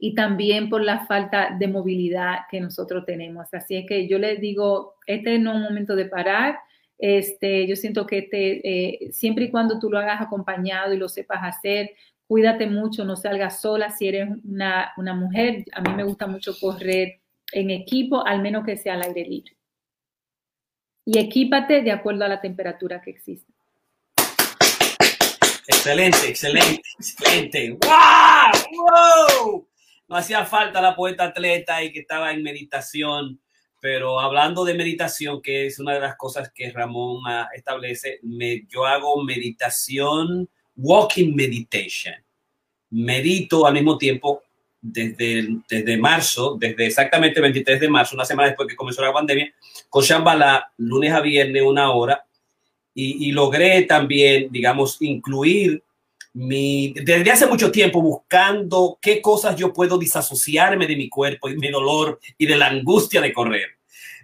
[0.00, 3.54] y también por la falta de movilidad que nosotros tenemos.
[3.54, 6.58] Así que yo les digo, este no es un momento de parar.
[6.98, 11.08] Este, yo siento que este, eh, siempre y cuando tú lo hagas acompañado y lo
[11.08, 11.90] sepas hacer,
[12.28, 15.64] cuídate mucho, no salgas sola si eres una, mujer.
[15.72, 19.56] A mí me gusta mucho correr en equipo, al menos que sea al aire libre.
[21.06, 23.50] Y equípate de acuerdo a la temperatura que existe.
[25.66, 27.78] Excelente, excelente, excelente.
[27.80, 29.48] ¡Wow!
[29.48, 29.68] ¡Wow!
[30.06, 33.40] No hacía falta la poeta atleta y que estaba en meditación,
[33.80, 37.22] pero hablando de meditación, que es una de las cosas que Ramón
[37.54, 42.14] establece, me, yo hago meditación walking meditation.
[42.90, 44.42] Medito al mismo tiempo
[44.80, 49.12] desde, desde marzo, desde exactamente el 23 de marzo, una semana después que comenzó la
[49.12, 49.52] pandemia,
[49.90, 52.24] con Shambhala, lunes a viernes, una hora,
[53.00, 55.84] y, logré también, digamos, incluir
[56.32, 61.56] mi, desde hace mucho tiempo buscando qué cosas yo puedo disasociarme de mi cuerpo y
[61.56, 63.77] mi dolor y de la angustia de correr.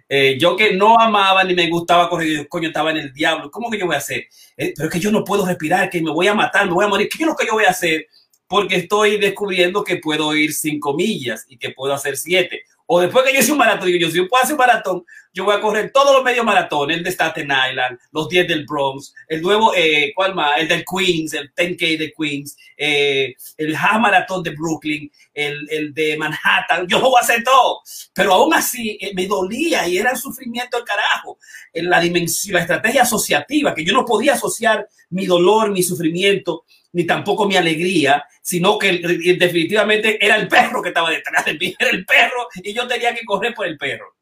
[0.07, 3.49] Eh, yo que no amaba ni me gustaba correr, coño, estaba en el diablo.
[3.49, 4.27] ¿Cómo que yo voy a hacer?
[4.57, 6.85] Eh, pero es que yo no puedo respirar, que me voy a matar, me voy
[6.85, 7.09] a morir.
[7.09, 8.07] ¿Qué es lo que yo voy a hacer?
[8.47, 12.63] Porque estoy descubriendo que puedo ir cinco millas y que puedo hacer siete.
[12.87, 15.03] O después que yo hice un maratón, digo yo, si yo puedo hacer un maratón,
[15.33, 18.65] yo voy a correr todos los medios maratones, el de Staten Island, los 10 del
[18.65, 20.59] Bronx, el nuevo, eh, ¿cuál más?
[20.59, 25.93] El del Queens, el 10K de Queens, eh, el half maratón de Brooklyn, el, el,
[25.93, 27.81] de Manhattan, yo voy a hacer todo,
[28.13, 31.37] pero aún así eh, me dolía y era el sufrimiento del carajo,
[31.73, 36.63] en la dimensión, la estrategia asociativa, que yo no podía asociar mi dolor, mi sufrimiento,
[36.95, 38.93] ni tampoco mi alegría, sino que
[39.37, 43.13] definitivamente era el perro que estaba detrás de mí, era el perro y yo tenía
[43.13, 44.15] que correr por el perro.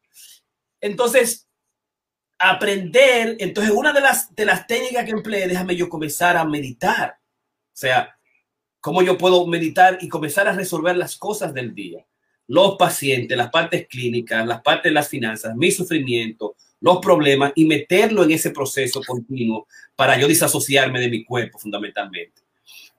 [0.80, 1.48] Entonces,
[2.36, 7.16] aprender, entonces una de las, de las técnicas que empleé, déjame yo comenzar a meditar.
[7.20, 8.18] O sea,
[8.80, 12.04] cómo yo puedo meditar y comenzar a resolver las cosas del día.
[12.48, 17.66] Los pacientes, las partes clínicas, las partes de las finanzas, mi sufrimiento, los problemas y
[17.66, 22.43] meterlo en ese proceso continuo para yo disasociarme de mi cuerpo fundamentalmente.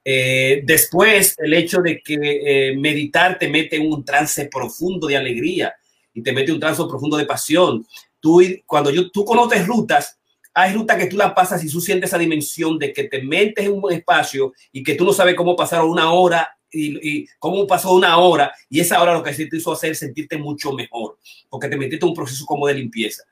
[0.07, 5.17] Eh, después, el hecho de que eh, meditar te mete en un trance profundo de
[5.17, 5.73] alegría
[6.13, 7.85] y te mete un trance profundo de pasión.
[8.19, 10.19] Tú, cuando yo, tú conoces rutas,
[10.53, 13.65] hay rutas que tú las pasas y tú sientes esa dimensión de que te metes
[13.65, 17.93] en un espacio y que tú no sabes cómo pasar una hora y, cómo pasó
[17.93, 21.17] una hora y esa hora lo que te hizo hacer sentirte mucho mejor
[21.49, 23.23] porque te metiste un proceso como de limpieza.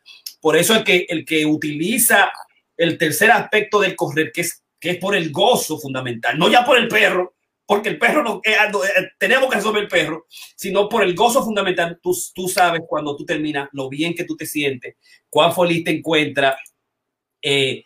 [0.42, 2.32] Por eso el que, el que utiliza
[2.76, 6.66] el tercer aspecto del correr, que es que es por el gozo fundamental, no ya
[6.66, 7.36] por el perro,
[7.66, 10.28] porque el perro no, eh, eh, tenemos que resolver el perro,
[10.58, 12.02] sino por el gozo fundamental.
[12.04, 14.96] Tú, tú sabes cuando tú terminas lo bien que tú te sientes,
[15.30, 16.58] cuán feliz te encuentras,
[17.42, 17.86] eh,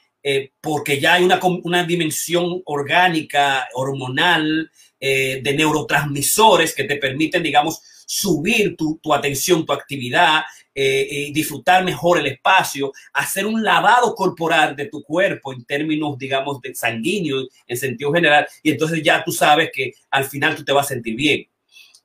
[0.59, 8.75] porque ya hay una, una dimensión orgánica, hormonal, de neurotransmisores que te permiten, digamos, subir
[8.75, 10.41] tu, tu atención, tu actividad,
[10.79, 16.61] eh, disfrutar mejor el espacio, hacer un lavado corporal de tu cuerpo en términos, digamos,
[16.61, 20.71] de sanguíneo, en sentido general, y entonces ya tú sabes que al final tú te
[20.71, 21.47] vas a sentir bien.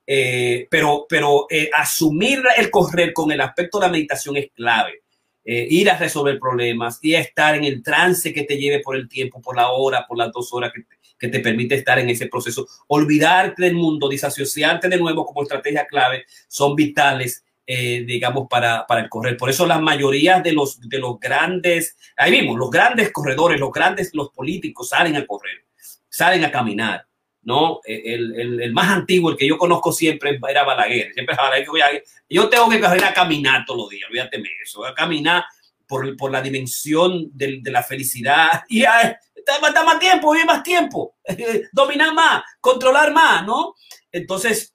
[0.06, 5.02] Eh, pero pero eh, asumir el correr con el aspecto de la meditación es clave.
[5.44, 9.08] ir a resolver problemas y a estar en el trance que te lleve por el
[9.08, 12.08] tiempo, por la hora, por las dos horas que te, que te permite estar en
[12.08, 12.66] ese proceso.
[12.88, 19.02] Olvidarte del mundo, disasociarte de nuevo como estrategia clave son vitales eh, digamos, para, para,
[19.02, 19.36] el correr.
[19.36, 23.70] Por eso la mayoría de los, de los grandes, ahí mismo, los grandes corredores, los
[23.70, 25.64] grandes, los políticos salen a correr,
[26.09, 27.06] salen a caminar,
[27.43, 27.80] ¿no?
[27.84, 31.12] El, el, el más antiguo, el que yo conozco siempre era Balaguer.
[31.14, 34.94] Siempre Balaguer, yo tengo que correr a caminar todos los días, olvídate de eso, a
[34.94, 35.44] caminar
[35.86, 40.62] por, por la dimensión de, de la felicidad y a, está más tiempo, vive más
[40.62, 41.16] tiempo,
[41.72, 43.74] dominar más, controlar más, ¿no?
[44.10, 44.71] Entonces,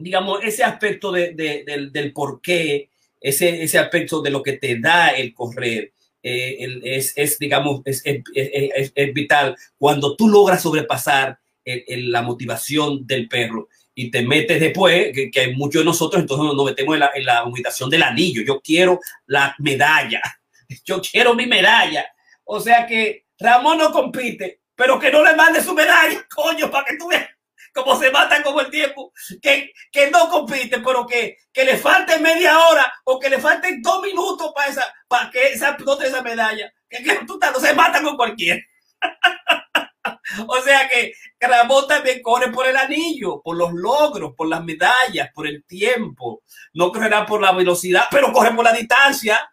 [0.00, 2.90] digamos, ese aspecto de, de, del, por qué,
[3.20, 8.02] ese, ese aspecto de lo que te da el correr, eh, es, es, digamos, es,
[8.04, 15.12] es, es, vital cuando tú logras sobrepasar la motivación del perro y te metes después,
[15.14, 17.44] que, que hay muchos de nosotros, entonces nos metemos en la, en la
[17.90, 18.42] del anillo.
[18.42, 20.22] Yo quiero la medalla,
[20.84, 22.06] yo quiero mi medalla.
[22.44, 26.86] O sea que Ramón no compite, pero que no le mande su medalla, coño, para
[26.86, 27.28] que tú veas
[27.74, 32.18] como se matan como el tiempo, que, que no compiten, pero que, que le falte
[32.18, 36.72] media hora o que le falten dos minutos para esa, para que esa, esa medalla,
[36.88, 38.60] que, que tú no se matan con cualquiera.
[40.46, 45.30] o sea que Ramón también corre por el anillo, por los logros, por las medallas,
[45.34, 46.42] por el tiempo.
[46.74, 49.52] No correrá por la velocidad, pero corre por la distancia.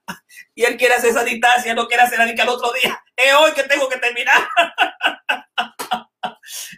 [0.54, 3.02] Y él quiere hacer esa distancia, no quiere hacer la al otro día.
[3.16, 4.48] Es hoy que tengo que terminar.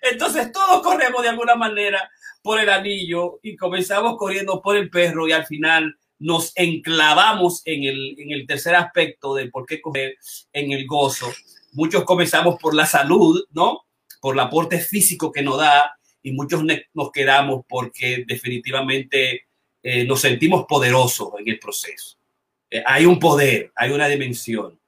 [0.02, 2.10] Entonces todos corremos de alguna manera
[2.41, 7.84] por el anillo y comenzamos corriendo por el perro y al final nos enclavamos en
[7.84, 10.18] el, en el tercer aspecto de por qué correr
[10.54, 11.32] en el gozo.
[11.74, 13.86] Muchos comenzamos por la salud, ¿no?
[14.20, 16.64] Por el aporte físico que nos da y muchos
[16.94, 19.48] nos quedamos porque definitivamente
[19.82, 22.18] eh, nos sentimos poderosos en el proceso.
[22.70, 24.80] Eh, hay un poder, hay una dimensión,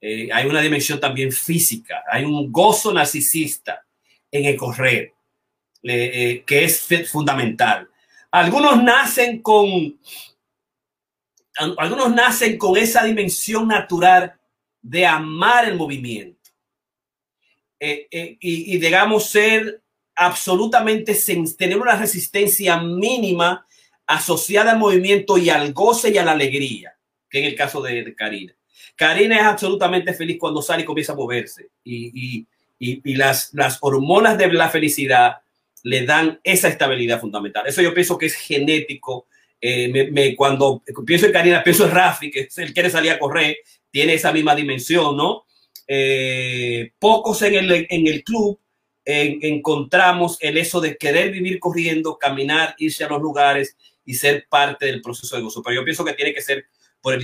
[0.00, 3.84] eh, hay una dimensión también física, hay un gozo narcisista
[4.32, 5.12] en el correr,
[5.84, 7.88] eh, que es fundamental.
[8.30, 10.00] Algunos nacen con,
[11.76, 14.34] algunos nacen con esa dimensión natural
[14.80, 16.50] de amar el movimiento
[17.78, 19.82] eh, eh, y, digamos ser
[20.14, 21.16] absolutamente
[21.56, 23.66] tener una resistencia mínima
[24.06, 26.96] asociada al movimiento y al goce y a la alegría,
[27.28, 28.54] que en el caso de, Karina.
[28.96, 32.46] Karina es absolutamente feliz cuando sale y comienza a moverse y, y,
[33.04, 35.36] las, las hormonas de la felicidad
[35.84, 37.66] le dan esa estabilidad fundamental.
[37.66, 39.26] Eso yo pienso que es genético.
[39.60, 43.58] Eh, cuando pienso en Karina, pienso en Rafi, que él quiere salir a correr,
[43.90, 45.44] tiene esa misma dimensión, ¿no?
[45.86, 48.58] Eh, pocos en el, en el club
[49.04, 54.86] encontramos el eso de querer vivir corriendo, caminar, irse a los lugares y ser parte
[54.86, 55.62] del proceso de gozo.
[55.62, 56.66] Pero yo pienso que tiene que ser
[57.00, 57.18] por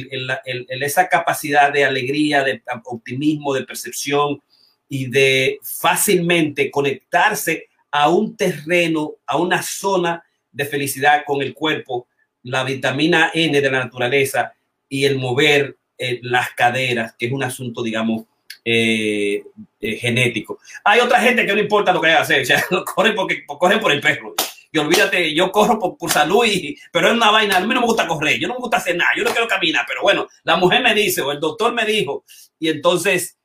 [0.80, 4.42] esa capacidad de alegría, de optimismo, de percepción
[4.88, 12.08] y de fácilmente conectarse a un terreno, a una zona de felicidad con el cuerpo,
[12.42, 14.54] la vitamina N de la naturaleza
[14.88, 18.24] y el mover eh, las caderas, que es un asunto, digamos,
[18.64, 19.42] eh,
[19.80, 20.58] eh, genético.
[20.84, 22.62] Hay otra gente que no importa lo que haya hacer, o sea,
[22.94, 24.34] corren, porque, corren por el perro.
[24.70, 27.86] Y olvídate, yo corro por, salud, y, pero es una vaina, a mí no me
[27.86, 30.56] gusta correr, yo no me gusta hacer nada, yo no quiero caminar, pero bueno, la
[30.56, 32.24] mujer me dice o el doctor me dijo,
[32.58, 33.37] y entonces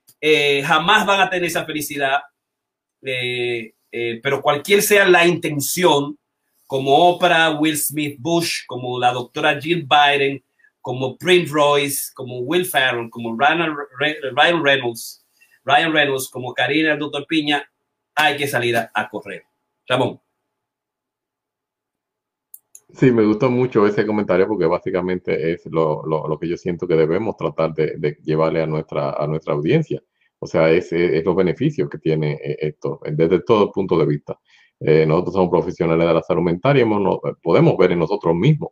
[0.63, 2.21] jamás van a tener esa felicidad,
[3.01, 6.17] pero cualquier sea la intención,
[6.65, 10.43] como Oprah, Will Smith Bush, como la doctora Jill Biden,
[10.83, 13.73] como Prince Royce, como Will Ferrell, como Ryan,
[14.63, 15.25] Reynolds,
[15.63, 17.63] Ryan Reynolds, como Karina, el doctor Piña,
[18.13, 19.43] hay que salir a, correr.
[19.87, 20.19] Ramón.
[22.93, 27.37] Sí, me gustó mucho ese comentario porque básicamente es lo, que yo siento que debemos
[27.37, 30.03] tratar de, llevarle a nuestra, a nuestra audiencia.
[30.43, 34.37] O sea, es, es, los beneficios que tiene eh, esto desde todo punto de vista.
[34.77, 38.71] Eh, nosotros somos profesionales de la salud mental y hemos, podemos ver en nosotros mismos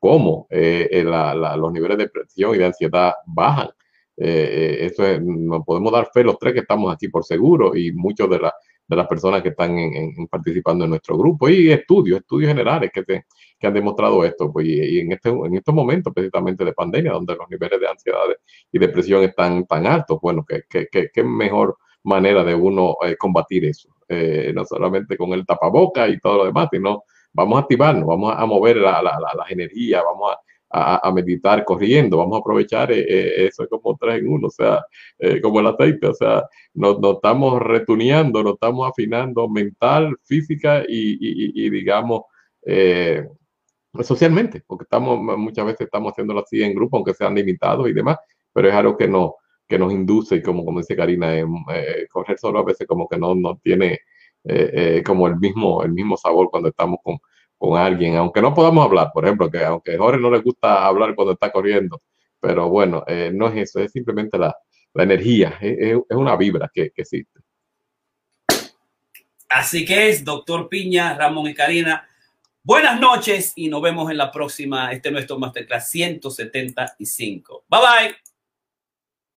[0.00, 3.68] cómo eh, eh, los niveles de presión y de ansiedad bajan.
[4.16, 7.92] Eh, eso es, nos podemos dar fe los tres que estamos aquí por seguro y
[7.92, 8.40] muchos de,
[8.88, 13.22] de las personas que están en, participando en nuestro grupo y estudios, estudios generales que,
[13.62, 14.52] que han demostrado esto.
[14.52, 18.18] Pues, y, en, este, en estos momentos precisamente de pandemia, donde los niveles de ansiedad
[18.70, 23.88] y depresión están tan altos, bueno, qué que, mejor manera de uno combatir eso.
[24.54, 28.44] no solamente con el tapaboca y todo lo demás, sino vamos a activarnos, vamos a
[28.44, 30.40] mover la, la, las energías, vamos a,
[30.72, 34.84] a, meditar corriendo, vamos a aprovechar eh, eh, eso como tres en uno, o sea,
[35.18, 36.44] eh, como el aceite, o sea,
[36.74, 41.18] nos, nos, estamos retuneando, nos estamos afinando mental, física y,
[41.64, 42.22] y, digamos,
[44.00, 48.16] socialmente, porque estamos, muchas veces estamos haciéndolo así en grupo, aunque sean limitados y demás,
[48.52, 49.36] pero es algo que, no,
[49.68, 51.34] que nos induce, y como, como dice Karina,
[52.10, 54.00] correr solo a veces como que no, no tiene
[54.44, 57.18] eh, eh, como el mismo, el mismo sabor cuando estamos con,
[57.58, 60.86] con alguien, aunque no podamos hablar, por ejemplo, que aunque a Jorge no le gusta
[60.86, 62.02] hablar cuando está corriendo,
[62.40, 64.56] pero bueno, eh, no es eso, es simplemente la,
[64.94, 67.40] la energía, es, es, una vibra que, que, existe.
[69.48, 72.08] Así que es, doctor Piña, Ramón y Karina.
[72.64, 77.64] Buenas noches y nos vemos en la próxima, este nuestro Masterclass 175.
[77.68, 78.31] Bye bye.